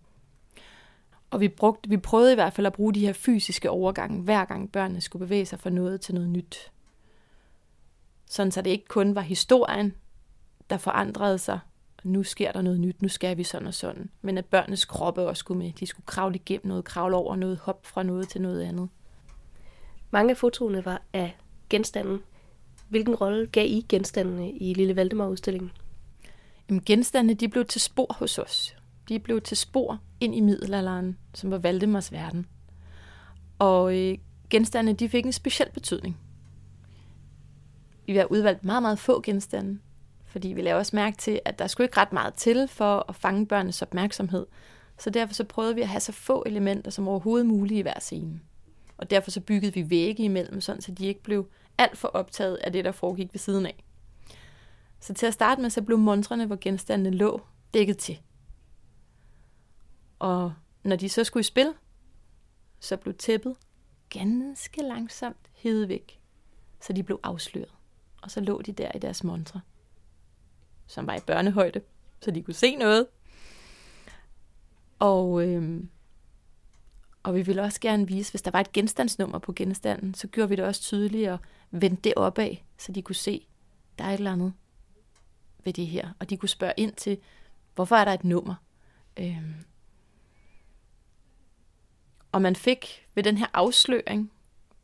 Og 1.31 1.41
vi, 1.41 1.49
brugte, 1.49 1.89
vi 1.89 1.97
prøvede 1.97 2.33
i 2.33 2.35
hvert 2.35 2.53
fald 2.53 2.67
at 2.67 2.73
bruge 2.73 2.95
de 2.95 3.01
her 3.01 3.13
fysiske 3.13 3.71
overgange, 3.71 4.23
hver 4.23 4.45
gang 4.45 4.73
børnene 4.73 5.01
skulle 5.01 5.27
bevæge 5.27 5.47
sig 5.47 5.61
fra 5.61 5.71
noget 5.71 6.01
til 6.01 6.15
noget 6.15 6.31
nyt. 6.31 6.73
Sådan 8.27 8.53
så 8.53 8.63
det 8.63 8.71
ikke 8.71 8.89
kun 8.89 9.15
var 9.15 9.21
historien, 9.21 9.95
der 10.71 10.77
forandrede 10.77 11.39
sig. 11.39 11.59
Nu 12.05 12.23
sker 12.23 12.53
der 12.53 12.63
noget 12.63 12.81
nyt, 12.81 13.03
nu 13.03 13.09
skal 13.09 13.37
vi 13.37 13.45
sådan 13.45 13.69
og 13.69 13.75
sådan. 13.75 14.11
Men 14.23 14.39
at 14.39 14.47
børnenes 14.47 14.85
kroppe 14.85 15.27
også 15.27 15.41
skulle 15.41 15.59
med. 15.59 15.73
De 15.73 15.87
skulle 15.87 16.07
kravle 16.07 16.35
igennem 16.35 16.67
noget, 16.67 16.85
kravle 16.85 17.17
over 17.17 17.37
noget, 17.37 17.59
hop 17.59 17.87
fra 17.87 18.03
noget 18.03 18.29
til 18.29 18.43
noget 18.43 18.63
andet. 18.63 18.89
Mange 20.15 20.31
af 20.31 20.37
fotoene 20.37 20.85
var 20.85 21.03
af 21.13 21.37
genstanden. 21.71 22.21
Hvilken 22.89 23.15
rolle 23.15 23.47
gav 23.47 23.67
I 23.67 23.87
genstandene 23.89 24.53
i 24.53 24.75
Lille 24.75 24.97
Valdemar-udstillingen? 24.97 25.73
Jamen, 26.69 26.83
genstandene 26.87 27.35
de 27.35 27.49
blev 27.49 27.65
til 27.65 27.81
spor 27.81 28.17
hos 28.19 28.39
os. 28.39 28.77
De 29.09 29.19
blev 29.19 29.41
til 29.41 29.57
spor 29.57 30.01
ind 30.21 30.35
i 30.35 30.41
middelalderen, 30.41 31.19
som 31.35 31.51
var 31.51 31.59
Valdemars 31.59 32.13
verden. 32.13 32.47
Og 33.59 33.99
øh, 33.99 34.19
genstandene 34.51 34.97
de 34.97 35.09
fik 35.09 35.27
en 35.27 35.33
speciel 35.33 35.71
betydning. 35.71 36.17
Vi 38.07 38.17
har 38.17 38.25
udvalgt 38.25 38.65
meget, 38.65 38.83
meget 38.83 38.99
få 38.99 39.21
genstande, 39.21 39.79
fordi 40.27 40.49
vi 40.49 40.63
laver 40.63 40.79
også 40.79 40.97
mærke 40.97 41.17
til, 41.17 41.41
at 41.45 41.59
der 41.59 41.67
skulle 41.67 41.85
ikke 41.85 42.01
ret 42.01 42.13
meget 42.13 42.35
til 42.35 42.69
for 42.69 43.05
at 43.09 43.15
fange 43.15 43.47
børnenes 43.47 43.83
opmærksomhed. 43.83 44.47
Så 44.99 45.11
derfor 45.11 45.35
så 45.35 45.45
prøvede 45.45 45.75
vi 45.75 45.81
at 45.81 45.89
have 45.89 46.01
så 46.01 46.13
få 46.13 46.43
elementer 46.47 46.91
som 46.91 47.09
overhovedet 47.09 47.47
muligt 47.47 47.79
i 47.79 47.83
hver 47.83 48.01
scene. 48.01 48.41
Og 48.97 49.11
derfor 49.11 49.31
så 49.31 49.41
byggede 49.41 49.75
vi 49.75 49.91
vægge 49.91 50.25
imellem, 50.25 50.61
sådan 50.61 50.83
så 50.83 50.93
de 50.93 51.07
ikke 51.07 51.23
blev 51.23 51.49
alt 51.79 51.99
for 51.99 52.09
optaget 52.09 52.57
af 52.57 52.73
det, 52.73 52.85
der 52.85 52.93
foregik 52.93 53.33
ved 53.33 53.39
siden 53.39 53.67
af. 53.67 53.85
Så 55.01 55.15
til 55.15 55.27
at 55.27 55.35
starte 55.35 55.63
med, 55.63 55.71
så 55.71 55.83
blev 55.83 55.99
montrene, 55.99 56.47
hvor 56.47 56.59
genstandene 56.61 57.17
lå, 57.17 57.41
dækket 57.75 57.99
til. 57.99 58.21
Og 60.19 60.53
når 60.85 60.97
de 60.97 61.09
så 61.09 61.25
skulle 61.25 61.41
i 61.41 61.45
spil, 61.45 61.75
så 62.81 62.97
blev 62.97 63.15
tæppet 63.15 63.57
ganske 64.11 64.83
langsomt 64.83 65.51
hævet 65.53 65.89
væk, 65.89 66.21
så 66.81 66.93
de 66.93 67.03
blev 67.03 67.21
afsløret. 67.23 67.75
Og 68.23 68.31
så 68.31 68.41
lå 68.41 68.63
de 68.63 68.73
der 68.73 68.91
i 68.95 68.99
deres 68.99 69.25
montre, 69.25 69.61
som 70.87 71.07
var 71.07 71.15
i 71.15 71.21
børnehøjde, 71.27 71.81
så 72.21 72.31
de 72.31 72.43
kunne 72.43 72.55
se 72.55 72.77
noget. 72.77 73.07
Og, 74.99 75.49
øhm, 75.49 75.89
og 77.25 77.35
vi 77.35 77.43
ville 77.43 77.63
også 77.63 77.81
gerne 77.81 78.07
vise, 78.07 78.33
hvis 78.33 78.43
der 78.43 78.51
var 78.51 78.61
et 78.61 78.73
genstandsnummer 78.73 79.39
på 79.39 79.53
genstanden, 79.53 80.15
så 80.15 80.27
gjorde 80.27 80.49
vi 80.49 80.57
det 80.57 80.65
også 80.65 80.81
tydeligt 80.83 81.31
og 81.31 81.39
vendte 81.71 82.03
det 82.03 82.13
opad, 82.17 82.57
så 82.79 82.93
de 82.93 83.03
kunne 83.03 83.15
se, 83.15 83.47
der 83.99 84.05
er 84.05 84.09
et 84.09 84.15
eller 84.15 84.33
andet 84.33 84.53
ved 85.65 85.73
det 85.73 85.87
her. 85.87 86.09
Og 86.19 86.31
de 86.31 86.37
kunne 86.37 86.49
spørge 86.49 86.75
ind 86.77 86.93
til, 86.93 87.19
hvorfor 87.75 87.97
er 87.97 88.05
der 88.05 88.13
et 88.13 88.25
nummer? 88.25 88.55
Øhm, 89.17 89.55
og 92.33 92.43
man 92.43 92.57
fik 92.57 93.07
ved 93.15 93.23
den 93.23 93.39
her 93.39 93.47
afsløring, 93.55 94.33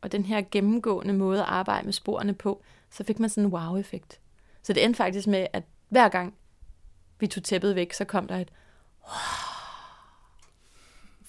og 0.01 0.11
den 0.11 0.25
her 0.25 0.41
gennemgående 0.51 1.13
måde 1.13 1.39
at 1.41 1.47
arbejde 1.47 1.85
med 1.85 1.93
sporene 1.93 2.33
på, 2.33 2.63
så 2.89 3.03
fik 3.03 3.19
man 3.19 3.29
sådan 3.29 3.45
en 3.45 3.53
wow-effekt. 3.53 4.19
Så 4.63 4.73
det 4.73 4.83
endte 4.83 4.97
faktisk 4.97 5.27
med, 5.27 5.47
at 5.53 5.63
hver 5.89 6.09
gang 6.09 6.33
vi 7.19 7.27
tog 7.27 7.43
tæppet 7.43 7.75
væk, 7.75 7.93
så 7.93 8.05
kom 8.05 8.27
der 8.27 8.37
et 8.37 8.51
wow 9.07 9.50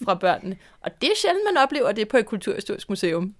fra 0.03 0.13
børnene. 0.13 0.57
Og 0.81 1.01
det 1.01 1.09
er 1.09 1.15
sjældent, 1.15 1.45
man 1.53 1.63
oplever 1.63 1.91
det 1.91 2.07
på 2.07 2.17
et 2.17 2.25
kulturhistorisk 2.25 2.89
museum. 2.89 3.35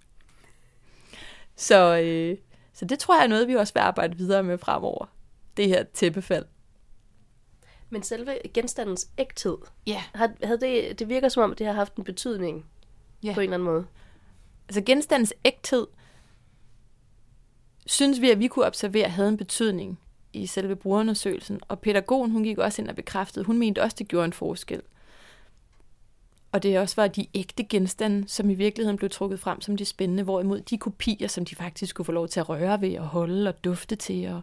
Så, 1.56 1.98
øh, 1.98 2.38
så 2.74 2.86
det 2.86 3.00
tror 3.00 3.16
jeg 3.16 3.24
er 3.24 3.28
noget, 3.28 3.48
vi 3.48 3.56
også 3.56 3.74
vil 3.74 3.80
arbejde 3.80 4.18
videre 4.18 4.44
med 4.44 4.58
fremover. 4.58 5.06
Det 5.58 5.68
her 5.68 5.84
tæppefald. 5.84 6.46
Men 7.90 8.04
selve 8.04 8.38
genstandens 8.54 9.08
ægthed, 9.18 9.58
ja. 9.88 10.04
har, 10.16 10.32
havde 10.44 10.60
det, 10.60 11.00
det 11.00 11.10
virker 11.10 11.30
som 11.30 11.44
om, 11.44 11.56
det 11.56 11.68
har 11.68 11.74
haft 11.74 11.96
en 11.96 12.04
betydning 12.04 12.66
ja. 13.24 13.34
på 13.34 13.40
en 13.40 13.44
eller 13.44 13.54
anden 13.54 13.66
måde. 13.66 13.86
Altså 14.68 14.82
genstandens 14.82 15.34
ægthed, 15.46 15.88
synes 17.86 18.22
vi, 18.22 18.32
at 18.32 18.40
vi 18.40 18.48
kunne 18.48 18.66
observere, 18.66 19.10
havde 19.10 19.30
en 19.30 19.38
betydning 19.38 20.00
i 20.34 20.46
selve 20.46 20.76
brugerundersøgelsen. 20.76 21.60
Og 21.68 21.80
pædagogen, 21.80 22.32
hun 22.32 22.44
gik 22.44 22.58
også 22.58 22.82
ind 22.82 22.90
og 22.90 22.96
bekræftede, 22.96 23.46
hun 23.46 23.58
mente 23.58 23.82
også, 23.82 23.96
det 24.00 24.08
gjorde 24.08 24.26
en 24.26 24.34
forskel. 24.34 24.82
Og 26.54 26.64
det 26.64 26.80
også 26.80 26.96
var 26.96 27.08
de 27.08 27.28
ægte 27.34 27.64
genstande, 27.64 28.28
som 28.28 28.50
i 28.50 28.54
virkeligheden 28.54 28.98
blev 28.98 29.10
trukket 29.10 29.40
frem 29.40 29.62
som 29.62 29.78
de 29.78 29.86
spændende, 29.86 30.24
hvorimod 30.24 30.62
de 30.62 30.78
kopier, 30.78 31.28
som 31.28 31.46
de 31.46 31.56
faktisk 31.56 31.90
skulle 31.90 32.06
få 32.06 32.12
lov 32.12 32.28
til 32.28 32.40
at 32.40 32.50
røre 32.50 32.82
ved 32.82 33.00
og 33.00 33.08
holde 33.08 33.50
og 33.50 33.64
dufte 33.64 33.96
til 33.96 34.28
og, 34.28 34.42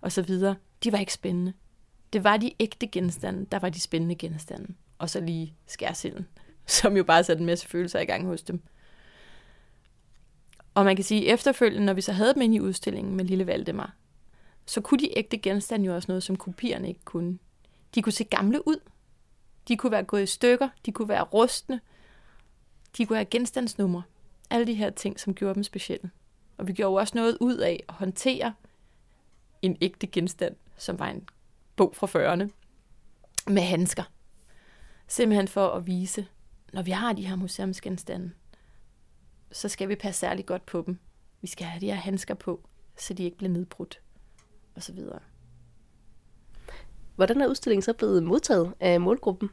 og 0.00 0.12
så 0.12 0.22
videre, 0.22 0.56
de 0.84 0.92
var 0.92 0.98
ikke 0.98 1.12
spændende. 1.12 1.52
Det 2.12 2.24
var 2.24 2.36
de 2.36 2.52
ægte 2.60 2.86
genstande, 2.86 3.46
der 3.52 3.58
var 3.58 3.68
de 3.68 3.80
spændende 3.80 4.14
genstande. 4.14 4.74
Og 4.98 5.10
så 5.10 5.20
lige 5.20 5.54
skærsilden, 5.66 6.26
som 6.66 6.96
jo 6.96 7.04
bare 7.04 7.24
satte 7.24 7.40
en 7.40 7.46
masse 7.46 7.68
følelser 7.68 8.00
i 8.00 8.04
gang 8.04 8.26
hos 8.26 8.42
dem. 8.42 8.62
Og 10.74 10.84
man 10.84 10.96
kan 10.96 11.04
sige, 11.04 11.28
at 11.28 11.34
efterfølgende, 11.34 11.86
når 11.86 11.94
vi 11.94 12.00
så 12.00 12.12
havde 12.12 12.34
dem 12.34 12.42
inde 12.42 12.56
i 12.56 12.60
udstillingen 12.60 13.16
med 13.16 13.24
Lille 13.24 13.46
Valdemar, 13.46 13.94
så 14.66 14.80
kunne 14.80 15.00
de 15.00 15.18
ægte 15.18 15.38
genstande 15.38 15.86
jo 15.86 15.94
også 15.94 16.06
noget, 16.08 16.22
som 16.22 16.36
kopierne 16.36 16.88
ikke 16.88 17.04
kunne. 17.04 17.38
De 17.94 18.02
kunne 18.02 18.12
se 18.12 18.24
gamle 18.24 18.68
ud. 18.68 18.80
De 19.68 19.76
kunne 19.76 19.92
være 19.92 20.04
gået 20.04 20.22
i 20.22 20.26
stykker. 20.26 20.68
De 20.86 20.92
kunne 20.92 21.08
være 21.08 21.22
rustne. 21.22 21.80
De 22.98 23.06
kunne 23.06 23.16
have 23.16 23.24
genstandsnumre. 23.24 24.02
Alle 24.50 24.66
de 24.66 24.74
her 24.74 24.90
ting, 24.90 25.20
som 25.20 25.34
gjorde 25.34 25.54
dem 25.54 25.62
specielle. 25.62 26.10
Og 26.58 26.68
vi 26.68 26.72
gjorde 26.72 27.00
også 27.00 27.12
noget 27.16 27.36
ud 27.40 27.56
af 27.56 27.84
at 27.88 27.94
håndtere 27.94 28.54
en 29.62 29.76
ægte 29.80 30.06
genstand, 30.06 30.56
som 30.76 30.98
var 30.98 31.08
en 31.08 31.28
bog 31.76 31.96
fra 31.96 32.06
40'erne, 32.06 32.50
med 33.52 33.62
handsker. 33.62 34.02
Simpelthen 35.06 35.48
for 35.48 35.68
at 35.68 35.86
vise, 35.86 36.26
når 36.72 36.82
vi 36.82 36.90
har 36.90 37.12
de 37.12 37.26
her 37.26 37.36
museumsgenstande, 37.36 38.30
så 39.52 39.68
skal 39.68 39.88
vi 39.88 39.94
passe 39.94 40.20
særlig 40.20 40.46
godt 40.46 40.66
på 40.66 40.82
dem. 40.86 40.98
Vi 41.40 41.46
skal 41.46 41.66
have 41.66 41.80
de 41.80 41.86
her 41.86 41.94
handsker 41.94 42.34
på, 42.34 42.68
så 42.96 43.14
de 43.14 43.24
ikke 43.24 43.36
bliver 43.36 43.52
nedbrudt, 43.52 44.00
og 44.74 44.82
så 44.82 44.92
videre. 44.92 45.20
Hvordan 47.20 47.40
er 47.40 47.46
udstillingen 47.46 47.82
så 47.82 47.92
blevet 47.92 48.22
modtaget 48.22 48.74
af 48.80 49.00
målgruppen? 49.00 49.50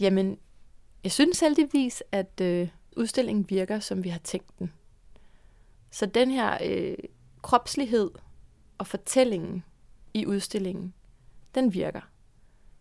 Jamen, 0.00 0.38
jeg 1.04 1.12
synes 1.12 1.40
heldigvis, 1.40 2.02
at 2.12 2.40
øh, 2.40 2.68
udstillingen 2.96 3.46
virker, 3.48 3.80
som 3.80 4.04
vi 4.04 4.08
har 4.08 4.18
tænkt 4.18 4.58
den. 4.58 4.72
Så 5.90 6.06
den 6.06 6.30
her 6.30 6.58
øh, 6.64 6.96
kropslighed 7.42 8.10
og 8.78 8.86
fortællingen 8.86 9.64
i 10.14 10.26
udstillingen, 10.26 10.94
den 11.54 11.74
virker. 11.74 12.00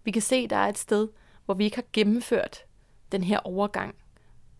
Vi 0.03 0.11
kan 0.11 0.21
se, 0.21 0.35
at 0.35 0.49
der 0.49 0.55
er 0.55 0.69
et 0.69 0.77
sted, 0.77 1.07
hvor 1.45 1.53
vi 1.53 1.63
ikke 1.63 1.77
har 1.77 1.85
gennemført 1.93 2.65
den 3.11 3.23
her 3.23 3.39
overgang, 3.39 3.95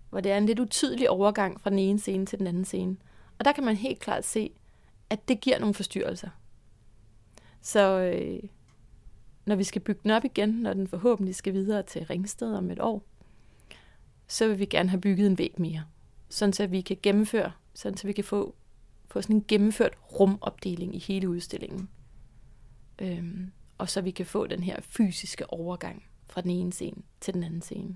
hvor 0.10 0.20
det 0.20 0.32
er 0.32 0.38
en 0.38 0.46
lidt 0.46 0.60
utydelig 0.60 1.10
overgang 1.10 1.62
fra 1.62 1.70
den 1.70 1.80
ene 1.80 2.00
scene 2.00 2.26
til 2.26 2.40
den 2.40 2.48
anden 2.48 2.66
scene. 2.66 2.98
Og 3.40 3.46
der 3.46 3.52
kan 3.52 3.64
man 3.64 3.76
helt 3.76 4.00
klart 4.00 4.26
se, 4.26 4.52
at 5.10 5.28
det 5.28 5.42
giver 5.42 5.60
nogle 5.60 5.74
forstyrrelser. 5.74 6.30
Så 7.62 8.00
øh, 8.00 8.50
når 9.46 9.56
vi 9.56 9.64
skal 9.64 9.82
bygge 9.82 10.00
den 10.04 10.12
op 10.12 10.26
igen, 10.26 10.50
når 10.50 10.74
den 10.74 10.88
forhåbentlig 10.88 11.36
skal 11.36 11.54
videre 11.54 11.84
til 11.84 12.06
Ringsted 12.06 12.54
om 12.54 12.72
et 12.72 12.80
år, 12.80 13.04
så 14.28 14.48
vil 14.48 14.60
vi 14.60 14.66
gerne 14.66 14.90
have 14.90 15.02
bygget 15.02 15.28
en 15.28 15.38
væg 15.38 15.54
mere. 15.58 15.84
Sådan 16.30 16.54
så 16.54 16.68
vi 16.68 16.82
kan 16.82 16.98
gennemføre, 17.04 17.52
sådan 17.74 17.98
så 17.98 18.08
vi 18.08 18.14
kan 18.14 18.24
få, 18.24 18.56
få 19.08 19.22
sådan 19.22 19.36
en 19.36 19.46
gennemført 19.48 19.94
rumopdeling 20.20 20.96
i 20.96 21.00
hele 21.00 21.30
udstillingen. 21.30 21.90
Øhm, 23.00 23.52
og 23.78 23.90
så 23.90 24.02
vi 24.02 24.12
kan 24.12 24.26
få 24.26 24.48
den 24.48 24.64
her 24.64 24.82
fysiske 24.82 25.54
overgang 25.54 26.04
fra 26.30 26.42
den 26.42 26.52
ene 26.52 26.74
scene 26.74 27.02
til 27.22 27.34
den 27.34 27.44
anden 27.44 27.62
scene. 27.62 27.96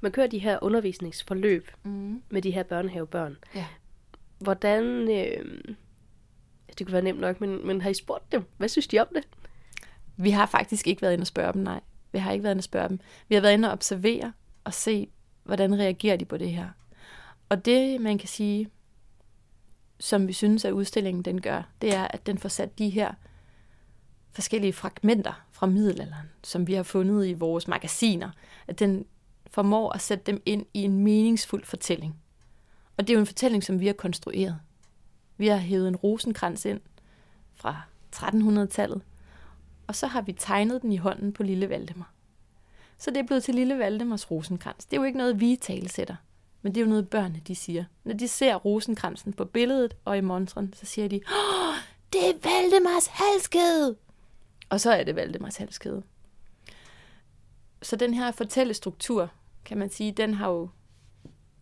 Man 0.00 0.12
kører 0.12 0.26
de 0.26 0.38
her 0.38 0.58
undervisningsforløb 0.62 1.70
mm. 1.82 2.22
med 2.30 2.42
de 2.42 2.50
her 2.50 2.62
børnehavebørn. 2.62 3.36
Ja. 3.54 3.66
Hvordan, 4.38 5.10
øh, 5.10 5.74
det 6.78 6.86
kunne 6.86 6.92
være 6.92 7.02
nemt 7.02 7.20
nok, 7.20 7.40
men, 7.40 7.66
men 7.66 7.80
har 7.80 7.90
I 7.90 7.94
spurgt 7.94 8.32
dem? 8.32 8.44
Hvad 8.56 8.68
synes 8.68 8.86
de 8.86 8.98
om 8.98 9.06
det? 9.14 9.28
Vi 10.16 10.30
har 10.30 10.46
faktisk 10.46 10.86
ikke 10.86 11.02
været 11.02 11.12
inde 11.12 11.22
og 11.22 11.26
spørge 11.26 11.52
dem, 11.52 11.62
nej. 11.62 11.80
Vi 12.12 12.18
har 12.18 12.32
ikke 12.32 12.42
været 12.42 12.54
inde 12.54 12.60
og 12.60 12.64
spørge 12.64 12.88
dem. 12.88 13.00
Vi 13.28 13.34
har 13.34 13.42
været 13.42 13.52
inde 13.52 13.68
og 13.68 13.72
observere 13.72 14.32
og 14.64 14.74
se, 14.74 15.08
hvordan 15.44 15.78
reagerer 15.78 16.16
de 16.16 16.24
på 16.24 16.36
det 16.36 16.50
her. 16.50 16.68
Og 17.48 17.64
det, 17.64 18.00
man 18.00 18.18
kan 18.18 18.28
sige, 18.28 18.68
som 20.00 20.28
vi 20.28 20.32
synes, 20.32 20.64
at 20.64 20.72
udstillingen 20.72 21.22
den 21.22 21.40
gør, 21.40 21.62
det 21.82 21.94
er, 21.94 22.08
at 22.08 22.26
den 22.26 22.38
får 22.38 22.48
sat 22.48 22.78
de 22.78 22.88
her 22.88 23.12
forskellige 24.32 24.72
fragmenter 24.72 25.46
fra 25.50 25.66
middelalderen, 25.66 26.26
som 26.44 26.66
vi 26.66 26.74
har 26.74 26.82
fundet 26.82 27.26
i 27.26 27.32
vores 27.32 27.68
magasiner, 27.68 28.30
at 28.66 28.78
den 28.78 29.06
formår 29.50 29.92
at 29.92 30.00
sætte 30.00 30.24
dem 30.24 30.42
ind 30.46 30.66
i 30.74 30.82
en 30.82 31.04
meningsfuld 31.04 31.64
fortælling. 31.64 32.16
Og 32.96 33.06
det 33.06 33.12
er 33.12 33.14
jo 33.14 33.20
en 33.20 33.26
fortælling, 33.26 33.64
som 33.64 33.80
vi 33.80 33.86
har 33.86 33.92
konstrueret. 33.92 34.58
Vi 35.42 35.48
har 35.48 35.56
hævet 35.56 35.88
en 35.88 35.96
rosenkrans 35.96 36.64
ind 36.64 36.80
fra 37.54 37.82
1300-tallet, 38.14 39.02
og 39.86 39.94
så 39.96 40.06
har 40.06 40.22
vi 40.22 40.32
tegnet 40.32 40.82
den 40.82 40.92
i 40.92 40.96
hånden 40.96 41.32
på 41.32 41.42
lille 41.42 41.68
Valdemar. 41.68 42.12
Så 42.98 43.10
det 43.10 43.16
er 43.16 43.26
blevet 43.26 43.42
til 43.44 43.54
lille 43.54 43.78
Valdemars 43.78 44.30
rosenkrans. 44.30 44.84
Det 44.84 44.96
er 44.96 45.00
jo 45.00 45.04
ikke 45.04 45.18
noget, 45.18 45.40
vi 45.40 45.58
talesætter, 45.60 46.16
men 46.62 46.74
det 46.74 46.80
er 46.80 46.84
jo 46.84 46.90
noget, 46.90 47.08
børnene 47.08 47.40
de 47.46 47.54
siger. 47.54 47.84
Når 48.04 48.14
de 48.14 48.28
ser 48.28 48.54
rosenkransen 48.54 49.32
på 49.32 49.44
billedet 49.44 49.96
og 50.04 50.18
i 50.18 50.20
montren, 50.20 50.72
så 50.72 50.86
siger 50.86 51.08
de, 51.08 51.16
Åh, 51.16 51.74
det 52.12 52.20
er 52.28 52.34
Valdemars 52.42 53.06
halskæde! 53.06 53.96
Og 54.68 54.80
så 54.80 54.92
er 54.92 55.04
det 55.04 55.16
Valdemars 55.16 55.56
halskæde. 55.56 56.02
Så 57.82 57.96
den 57.96 58.14
her 58.14 58.30
fortællestruktur, 58.30 59.30
kan 59.64 59.78
man 59.78 59.90
sige, 59.90 60.12
den 60.12 60.34
har 60.34 60.50
jo 60.50 60.68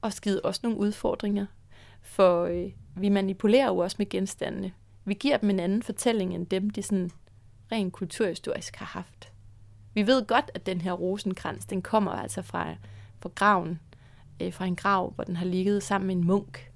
også 0.00 0.22
givet 0.22 0.40
os 0.44 0.62
nogle 0.62 0.78
udfordringer. 0.78 1.46
For 2.02 2.44
øh, 2.44 2.72
vi 2.96 3.08
manipulerer 3.08 3.66
jo 3.66 3.76
også 3.76 3.96
med 3.98 4.08
genstandene. 4.08 4.72
Vi 5.04 5.14
giver 5.14 5.36
dem 5.36 5.50
en 5.50 5.60
anden 5.60 5.82
fortælling 5.82 6.34
end 6.34 6.46
dem, 6.46 6.70
de 6.70 6.82
sådan 6.82 7.10
rent 7.72 7.92
kulturhistorisk 7.92 8.76
har 8.76 8.86
haft. 8.86 9.32
Vi 9.94 10.06
ved 10.06 10.26
godt, 10.26 10.50
at 10.54 10.66
den 10.66 10.80
her 10.80 10.92
rosenkrans, 10.92 11.66
den 11.66 11.82
kommer 11.82 12.12
altså 12.12 12.42
fra, 12.42 12.74
fra 13.20 13.30
graven, 13.34 13.80
øh, 14.42 14.52
fra 14.52 14.64
en 14.66 14.76
grav, 14.76 15.12
hvor 15.14 15.24
den 15.24 15.36
har 15.36 15.46
ligget 15.46 15.82
sammen 15.82 16.06
med 16.06 16.14
en 16.14 16.26
munk. 16.26 16.70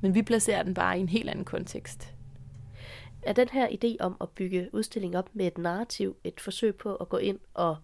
Men 0.00 0.14
vi 0.14 0.22
placerer 0.22 0.62
den 0.62 0.74
bare 0.74 0.98
i 0.98 1.00
en 1.00 1.08
helt 1.08 1.28
anden 1.28 1.44
kontekst. 1.44 2.14
Er 3.22 3.32
den 3.32 3.48
her 3.52 3.68
idé 3.68 3.96
om 4.00 4.16
at 4.20 4.28
bygge 4.28 4.68
udstillingen 4.72 5.16
op 5.16 5.30
med 5.32 5.46
et 5.46 5.58
narrativ 5.58 6.16
et 6.24 6.40
forsøg 6.40 6.74
på 6.76 6.94
at 6.94 7.08
gå 7.08 7.16
ind 7.16 7.38
og 7.54 7.76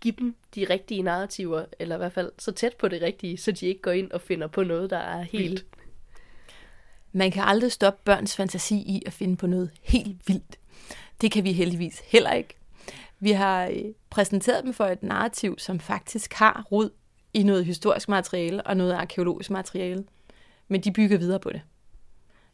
give 0.00 0.14
dem 0.18 0.36
de 0.54 0.66
rigtige 0.70 1.02
narrativer, 1.02 1.64
eller 1.78 1.94
i 1.94 1.98
hvert 1.98 2.12
fald 2.12 2.32
så 2.38 2.52
tæt 2.52 2.76
på 2.76 2.88
det 2.88 3.02
rigtige, 3.02 3.36
så 3.36 3.52
de 3.52 3.66
ikke 3.66 3.82
går 3.82 3.90
ind 3.90 4.10
og 4.10 4.20
finder 4.20 4.46
på 4.46 4.62
noget, 4.62 4.90
der 4.90 4.96
er 4.98 5.22
helt... 5.22 5.50
Vildt. 5.50 5.66
Man 7.12 7.30
kan 7.30 7.42
aldrig 7.42 7.72
stoppe 7.72 8.00
børns 8.04 8.36
fantasi 8.36 8.76
i 8.76 9.02
at 9.06 9.12
finde 9.12 9.36
på 9.36 9.46
noget 9.46 9.70
helt 9.82 10.28
vildt. 10.28 10.58
Det 11.20 11.32
kan 11.32 11.44
vi 11.44 11.52
heldigvis 11.52 12.02
heller 12.06 12.32
ikke. 12.32 12.54
Vi 13.20 13.30
har 13.30 13.66
øh, 13.66 13.84
præsenteret 14.10 14.64
dem 14.64 14.72
for 14.72 14.84
et 14.84 15.02
narrativ, 15.02 15.58
som 15.58 15.80
faktisk 15.80 16.32
har 16.32 16.66
rod 16.72 16.90
i 17.34 17.42
noget 17.42 17.64
historisk 17.64 18.08
materiale 18.08 18.62
og 18.62 18.76
noget 18.76 18.92
arkeologisk 18.92 19.50
materiale. 19.50 20.04
Men 20.68 20.80
de 20.80 20.92
bygger 20.92 21.18
videre 21.18 21.40
på 21.40 21.50
det. 21.50 21.60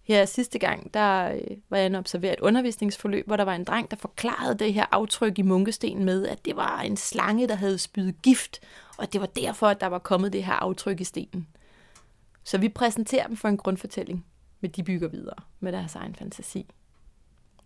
Her 0.02 0.24
sidste 0.24 0.58
gang, 0.58 0.94
der 0.94 1.32
øh, 1.32 1.56
var 1.70 1.76
jeg 1.76 1.86
inde 1.86 1.98
observeret 1.98 2.32
et 2.32 2.40
undervisningsforløb, 2.40 3.26
hvor 3.26 3.36
der 3.36 3.44
var 3.44 3.54
en 3.54 3.64
dreng, 3.64 3.90
der 3.90 3.96
forklarede 3.96 4.58
det 4.58 4.74
her 4.74 4.86
aftryk 4.90 5.38
i 5.38 5.42
munkesten 5.42 6.04
med, 6.04 6.26
at 6.26 6.44
det 6.44 6.56
var 6.56 6.80
en 6.80 6.96
slange, 6.96 7.48
der 7.48 7.54
havde 7.54 7.78
spydet 7.78 8.22
gift, 8.22 8.60
og 8.98 9.12
det 9.12 9.20
var 9.20 9.26
derfor, 9.26 9.66
at 9.66 9.80
der 9.80 9.86
var 9.86 9.98
kommet 9.98 10.32
det 10.32 10.44
her 10.44 10.52
aftryk 10.52 11.00
i 11.00 11.04
stenen. 11.04 11.48
Så 12.44 12.58
vi 12.58 12.68
præsenterer 12.68 13.26
dem 13.26 13.36
for 13.36 13.48
en 13.48 13.56
grundfortælling, 13.56 14.24
men 14.60 14.70
de 14.70 14.82
bygger 14.82 15.08
videre 15.08 15.42
med 15.60 15.72
deres 15.72 15.94
egen 15.94 16.14
fantasi. 16.14 16.66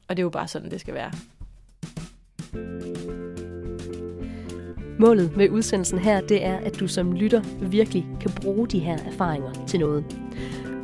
Og 0.08 0.16
det 0.16 0.20
er 0.20 0.24
jo 0.24 0.30
bare 0.30 0.48
sådan, 0.48 0.70
det 0.70 0.80
skal 0.80 0.94
være. 0.94 1.12
Målet 4.98 5.36
med 5.36 5.50
udsendelsen 5.50 5.98
her, 5.98 6.20
det 6.20 6.44
er, 6.44 6.56
at 6.56 6.80
du 6.80 6.88
som 6.88 7.12
lytter 7.12 7.42
virkelig 7.60 8.06
kan 8.20 8.30
bruge 8.42 8.68
de 8.68 8.78
her 8.78 8.98
erfaringer 8.98 9.66
til 9.66 9.80
noget. 9.80 10.04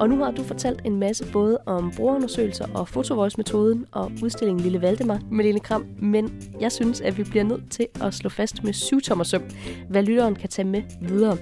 Og 0.01 0.09
nu 0.09 0.25
har 0.25 0.31
du 0.31 0.43
fortalt 0.43 0.81
en 0.85 0.97
masse 0.97 1.33
både 1.33 1.59
om 1.67 1.93
brugerundersøgelser 1.97 2.67
og 2.75 2.89
fotovoice-metoden 2.89 3.87
og 3.93 4.13
udstillingen 4.23 4.63
Lille 4.63 4.83
Valdemar, 4.83 5.21
Lene 5.33 5.61
Kram, 5.61 5.87
men 5.99 6.43
jeg 6.61 6.73
synes, 6.73 7.01
at 7.01 7.19
vi 7.19 7.25
bliver 7.25 7.45
nødt 7.45 7.71
til 7.71 7.87
at 8.01 8.15
slå 8.15 8.31
fast 8.31 8.65
med 8.65 8.73
syvtommersøm, 8.73 9.43
hvad 9.89 10.03
lytteren 10.03 10.35
kan 10.35 10.49
tage 10.49 10.69
med 10.69 10.83
videre. 11.01 11.37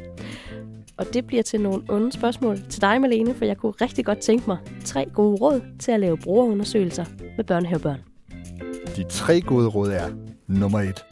Og 0.99 1.07
det 1.15 1.27
bliver 1.27 1.43
til 1.43 1.61
nogle 1.61 1.83
onde 1.89 2.13
spørgsmål 2.13 2.59
til 2.71 2.81
dig, 2.81 3.01
Malene, 3.01 3.35
for 3.35 3.45
jeg 3.45 3.57
kunne 3.57 3.73
rigtig 3.81 4.05
godt 4.05 4.19
tænke 4.19 4.45
mig 4.47 4.59
tre 4.85 5.07
gode 5.15 5.37
råd 5.37 5.61
til 5.79 5.93
at 5.93 6.01
lave 6.01 6.17
brugerundersøgelser 6.17 7.05
med 7.37 7.45
børnehavebørn. 7.45 8.01
De 8.97 9.05
tre 9.09 9.41
gode 9.41 9.69
råd 9.69 9.91
er 9.91 10.09
nummer 10.47 10.81
et. 10.81 11.05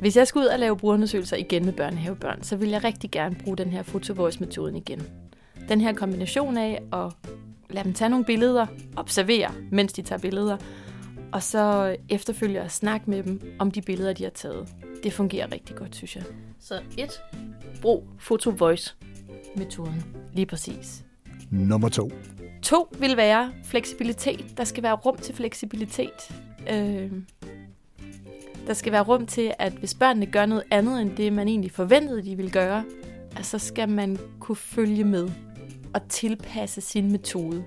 Hvis 0.00 0.16
jeg 0.16 0.26
skal 0.26 0.38
ud 0.38 0.46
og 0.46 0.58
lave 0.58 0.76
brugerundersøgelser 0.76 1.36
igen 1.36 1.64
med 1.64 1.72
børnehavebørn, 1.72 2.42
så 2.42 2.56
vil 2.56 2.68
jeg 2.68 2.84
rigtig 2.84 3.10
gerne 3.10 3.36
bruge 3.44 3.56
den 3.56 3.68
her 3.68 3.82
fotovoice-metoden 3.82 4.76
igen. 4.76 5.02
Den 5.68 5.80
her 5.80 5.92
kombination 5.92 6.56
af 6.56 6.82
at 6.92 7.12
lade 7.70 7.84
dem 7.84 7.92
tage 7.92 8.08
nogle 8.08 8.24
billeder, 8.24 8.66
observere, 8.96 9.50
mens 9.70 9.92
de 9.92 10.02
tager 10.02 10.20
billeder, 10.20 10.56
og 11.34 11.42
så 11.42 11.96
efterfølge 12.08 12.62
og 12.62 12.70
snakke 12.70 13.10
med 13.10 13.22
dem 13.22 13.40
om 13.58 13.70
de 13.70 13.82
billeder, 13.82 14.12
de 14.12 14.22
har 14.22 14.30
taget. 14.30 14.68
Det 15.02 15.12
fungerer 15.12 15.52
rigtig 15.52 15.76
godt, 15.76 15.96
synes 15.96 16.16
jeg. 16.16 16.24
Så 16.60 16.80
et, 16.98 17.22
brug 17.82 18.04
foto-voice 18.18 18.94
metoden. 19.56 20.04
Lige 20.32 20.46
præcis. 20.46 21.04
Nummer 21.50 21.88
to. 21.88 22.10
To 22.62 22.88
vil 22.98 23.16
være 23.16 23.52
fleksibilitet. 23.64 24.44
Der 24.56 24.64
skal 24.64 24.82
være 24.82 24.94
rum 24.94 25.16
til 25.16 25.34
fleksibilitet. 25.34 26.30
Øh, 26.70 27.12
der 28.66 28.74
skal 28.74 28.92
være 28.92 29.02
rum 29.02 29.26
til, 29.26 29.52
at 29.58 29.72
hvis 29.72 29.94
børnene 29.94 30.26
gør 30.26 30.46
noget 30.46 30.64
andet, 30.70 31.00
end 31.00 31.16
det 31.16 31.32
man 31.32 31.48
egentlig 31.48 31.70
forventede, 31.70 32.22
de 32.22 32.36
ville 32.36 32.50
gøre, 32.50 32.84
så 33.42 33.58
skal 33.58 33.88
man 33.88 34.18
kunne 34.40 34.56
følge 34.56 35.04
med 35.04 35.30
og 35.94 36.08
tilpasse 36.08 36.80
sin 36.80 37.12
metode. 37.12 37.64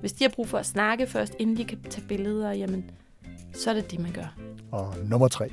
Hvis 0.00 0.12
de 0.12 0.24
har 0.24 0.28
brug 0.28 0.48
for 0.48 0.58
at 0.58 0.66
snakke 0.66 1.06
først, 1.06 1.36
inden 1.38 1.56
de 1.56 1.64
kan 1.64 1.82
tage 1.90 2.06
billeder, 2.08 2.52
jamen, 2.52 2.90
så 3.54 3.70
er 3.70 3.74
det 3.74 3.90
det, 3.90 3.98
man 3.98 4.12
gør. 4.12 4.36
Og 4.72 4.94
nummer 5.04 5.28
tre. 5.28 5.50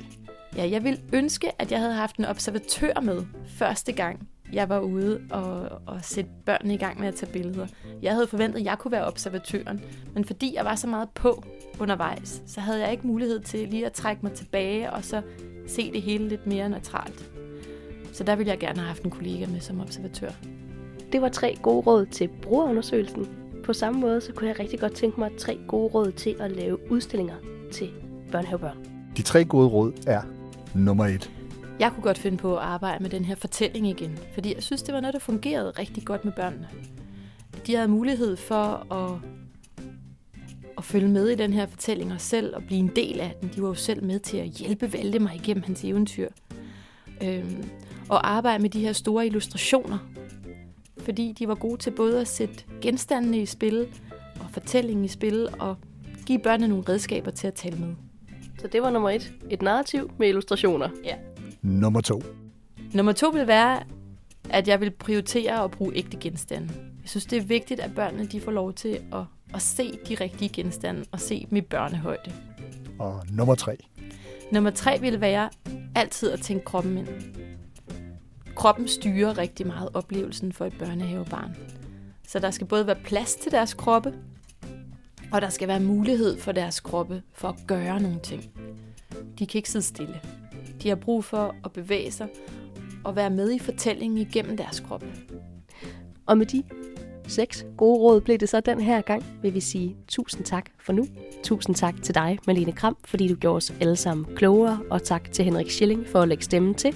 Ja, 0.56 0.70
jeg 0.70 0.84
vil 0.84 1.00
ønske, 1.12 1.62
at 1.62 1.72
jeg 1.72 1.80
havde 1.80 1.94
haft 1.94 2.16
en 2.16 2.24
observatør 2.24 3.00
med 3.00 3.22
første 3.46 3.92
gang, 3.92 4.28
jeg 4.52 4.68
var 4.68 4.80
ude 4.80 5.20
og, 5.30 5.68
og 5.86 6.04
sætte 6.04 6.30
børnene 6.46 6.74
i 6.74 6.76
gang 6.76 7.00
med 7.00 7.08
at 7.08 7.14
tage 7.14 7.32
billeder. 7.32 7.66
Jeg 8.02 8.12
havde 8.12 8.26
forventet, 8.26 8.58
at 8.58 8.64
jeg 8.64 8.78
kunne 8.78 8.92
være 8.92 9.04
observatøren, 9.04 9.80
men 10.14 10.24
fordi 10.24 10.54
jeg 10.54 10.64
var 10.64 10.74
så 10.74 10.86
meget 10.86 11.08
på 11.10 11.44
undervejs, 11.80 12.42
så 12.46 12.60
havde 12.60 12.80
jeg 12.80 12.92
ikke 12.92 13.06
mulighed 13.06 13.40
til 13.40 13.68
lige 13.68 13.86
at 13.86 13.92
trække 13.92 14.22
mig 14.22 14.32
tilbage 14.32 14.92
og 14.92 15.04
så 15.04 15.22
se 15.66 15.92
det 15.92 16.02
hele 16.02 16.28
lidt 16.28 16.46
mere 16.46 16.68
neutralt. 16.68 17.30
Så 18.12 18.24
der 18.24 18.36
ville 18.36 18.50
jeg 18.50 18.58
gerne 18.58 18.78
have 18.78 18.88
haft 18.88 19.02
en 19.02 19.10
kollega 19.10 19.46
med 19.46 19.60
som 19.60 19.80
observatør. 19.80 20.30
Det 21.12 21.22
var 21.22 21.28
tre 21.28 21.58
gode 21.62 21.86
råd 21.86 22.06
til 22.06 22.28
brugerundersøgelsen. 22.42 23.41
På 23.64 23.72
samme 23.72 24.00
måde 24.00 24.20
så 24.20 24.32
kunne 24.32 24.48
jeg 24.48 24.58
rigtig 24.58 24.80
godt 24.80 24.94
tænke 24.94 25.20
mig 25.20 25.30
tre 25.38 25.58
gode 25.68 25.88
råd 25.88 26.12
til 26.12 26.36
at 26.40 26.50
lave 26.50 26.90
udstillinger 26.90 27.34
til 27.72 27.90
børnehavebørn. 28.32 28.76
De 29.16 29.22
tre 29.22 29.44
gode 29.44 29.68
råd 29.68 29.92
er 30.06 30.22
nummer 30.74 31.06
et. 31.06 31.30
Jeg 31.80 31.92
kunne 31.92 32.02
godt 32.02 32.18
finde 32.18 32.36
på 32.36 32.56
at 32.56 32.62
arbejde 32.62 33.02
med 33.02 33.10
den 33.10 33.24
her 33.24 33.34
fortælling 33.34 33.86
igen, 33.88 34.18
fordi 34.34 34.54
jeg 34.54 34.62
synes, 34.62 34.82
det 34.82 34.94
var 34.94 35.00
noget, 35.00 35.14
der 35.14 35.20
fungerede 35.20 35.70
rigtig 35.70 36.04
godt 36.04 36.24
med 36.24 36.32
børnene. 36.32 36.68
De 37.66 37.74
havde 37.74 37.88
mulighed 37.88 38.36
for 38.36 38.92
at, 38.94 39.18
at 40.78 40.84
følge 40.84 41.08
med 41.08 41.28
i 41.28 41.34
den 41.34 41.52
her 41.52 41.66
fortælling 41.66 42.12
og 42.12 42.20
selv 42.20 42.56
og 42.56 42.62
blive 42.62 42.78
en 42.78 42.90
del 42.96 43.20
af 43.20 43.34
den. 43.40 43.50
De 43.56 43.62
var 43.62 43.68
jo 43.68 43.74
selv 43.74 44.04
med 44.04 44.18
til 44.20 44.36
at 44.36 44.48
hjælpe 44.48 44.92
Valdemar 44.92 45.32
igennem 45.32 45.62
hans 45.62 45.84
eventyr. 45.84 46.28
Øhm, 47.22 47.64
og 48.08 48.30
arbejde 48.30 48.62
med 48.62 48.70
de 48.70 48.80
her 48.80 48.92
store 48.92 49.26
illustrationer, 49.26 49.98
fordi 50.98 51.34
de 51.38 51.48
var 51.48 51.54
gode 51.54 51.76
til 51.76 51.90
både 51.90 52.20
at 52.20 52.28
sætte 52.28 52.64
genstandene 52.80 53.38
i 53.38 53.46
spil 53.46 53.86
og 54.40 54.46
fortællingen 54.50 55.04
i 55.04 55.08
spil 55.08 55.48
og 55.58 55.76
give 56.26 56.38
børnene 56.38 56.68
nogle 56.68 56.84
redskaber 56.88 57.30
til 57.30 57.46
at 57.46 57.54
tale 57.54 57.76
med. 57.76 57.94
Så 58.58 58.68
det 58.68 58.82
var 58.82 58.90
nummer 58.90 59.10
et. 59.10 59.32
Et 59.50 59.62
narrativ 59.62 60.10
med 60.18 60.28
illustrationer. 60.28 60.88
Ja. 61.04 61.14
Nummer 61.62 62.00
to. 62.00 62.22
Nummer 62.94 63.12
to 63.12 63.28
vil 63.28 63.46
være, 63.46 63.82
at 64.50 64.68
jeg 64.68 64.80
vil 64.80 64.90
prioritere 64.90 65.64
at 65.64 65.70
bruge 65.70 65.92
ægte 65.96 66.16
genstande. 66.16 66.68
Jeg 66.74 67.08
synes, 67.08 67.26
det 67.26 67.38
er 67.38 67.42
vigtigt, 67.42 67.80
at 67.80 67.94
børnene 67.94 68.26
de 68.26 68.40
får 68.40 68.52
lov 68.52 68.72
til 68.72 69.00
at, 69.12 69.24
at 69.54 69.62
se 69.62 69.98
de 70.08 70.14
rigtige 70.14 70.48
genstande 70.48 71.04
og 71.12 71.20
se 71.20 71.46
dem 71.50 71.56
i 71.56 71.60
børnehøjde. 71.60 72.32
Og 72.98 73.22
nummer 73.30 73.54
tre. 73.54 73.76
Nummer 74.52 74.70
tre 74.70 75.00
vil 75.00 75.20
være 75.20 75.50
altid 75.94 76.30
at 76.30 76.40
tænke 76.40 76.64
kroppen 76.64 76.98
ind. 76.98 77.08
Kroppen 78.56 78.88
styrer 78.88 79.38
rigtig 79.38 79.66
meget 79.66 79.88
oplevelsen 79.94 80.52
for 80.52 80.64
et 80.64 80.78
børnehavebarn. 80.78 81.56
Så 82.28 82.38
der 82.38 82.50
skal 82.50 82.66
både 82.66 82.86
være 82.86 82.98
plads 83.04 83.34
til 83.34 83.52
deres 83.52 83.74
kroppe, 83.74 84.14
og 85.32 85.42
der 85.42 85.48
skal 85.48 85.68
være 85.68 85.80
mulighed 85.80 86.38
for 86.38 86.52
deres 86.52 86.80
kroppe 86.80 87.22
for 87.32 87.48
at 87.48 87.56
gøre 87.66 88.00
nogle 88.00 88.20
ting. 88.22 88.50
De 89.38 89.46
kan 89.46 89.58
ikke 89.58 89.70
sidde 89.70 89.84
stille. 89.84 90.20
De 90.82 90.88
har 90.88 90.96
brug 90.96 91.24
for 91.24 91.54
at 91.64 91.72
bevæge 91.72 92.12
sig 92.12 92.28
og 93.04 93.16
være 93.16 93.30
med 93.30 93.52
i 93.52 93.58
fortællingen 93.58 94.18
igennem 94.18 94.56
deres 94.56 94.80
kroppe. 94.80 95.06
Og 96.26 96.38
med 96.38 96.46
de 96.46 96.62
seks 97.26 97.66
gode 97.76 98.00
råd 98.00 98.20
blev 98.20 98.38
det 98.38 98.48
så 98.48 98.60
den 98.60 98.80
her 98.80 99.00
gang, 99.00 99.24
vil 99.42 99.54
vi 99.54 99.60
sige 99.60 99.96
tusind 100.08 100.44
tak 100.44 100.70
for 100.80 100.92
nu. 100.92 101.06
Tusind 101.42 101.76
tak 101.76 102.02
til 102.02 102.14
dig, 102.14 102.38
Malene 102.46 102.72
Kram, 102.72 102.96
fordi 103.04 103.28
du 103.28 103.34
gjorde 103.34 103.56
os 103.56 103.72
alle 103.80 103.96
sammen 103.96 104.26
klogere, 104.36 104.78
og 104.90 105.02
tak 105.02 105.32
til 105.32 105.44
Henrik 105.44 105.70
Schilling 105.70 106.06
for 106.06 106.20
at 106.20 106.28
lægge 106.28 106.44
stemmen 106.44 106.74
til. 106.74 106.94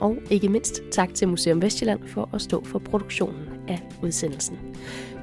Og 0.00 0.16
ikke 0.30 0.48
mindst 0.48 0.82
tak 0.90 1.14
til 1.14 1.28
Museum 1.28 1.62
Vestjylland 1.62 2.08
for 2.08 2.28
at 2.34 2.42
stå 2.42 2.64
for 2.64 2.78
produktionen 2.78 3.48
af 3.68 3.82
udsendelsen. 4.02 4.58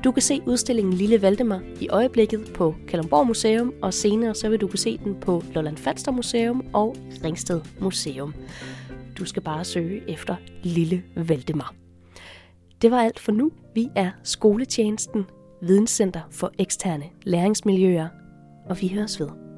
Du 0.03 0.11
kan 0.11 0.21
se 0.21 0.41
udstillingen 0.45 0.93
Lille 0.93 1.21
Valdemar 1.21 1.61
i 1.81 1.89
øjeblikket 1.89 2.51
på 2.53 2.75
Kalundborg 2.87 3.27
Museum, 3.27 3.73
og 3.81 3.93
senere 3.93 4.35
så 4.35 4.49
vil 4.49 4.61
du 4.61 4.67
kunne 4.67 4.79
se 4.79 4.97
den 4.97 5.15
på 5.21 5.43
Lolland 5.53 5.77
Falster 5.77 6.11
Museum 6.11 6.65
og 6.73 6.95
Ringsted 7.23 7.61
Museum. 7.79 8.33
Du 9.17 9.25
skal 9.25 9.41
bare 9.41 9.65
søge 9.65 10.09
efter 10.09 10.35
Lille 10.63 11.03
Valdemar. 11.15 11.73
Det 12.81 12.91
var 12.91 12.97
alt 12.97 13.19
for 13.19 13.31
nu. 13.31 13.51
Vi 13.75 13.89
er 13.95 14.11
Skoletjenesten, 14.23 15.25
Videnscenter 15.61 16.21
for 16.31 16.51
eksterne 16.59 17.05
læringsmiljøer, 17.23 18.07
og 18.69 18.81
vi 18.81 18.87
høres 18.87 19.19
ved. 19.19 19.48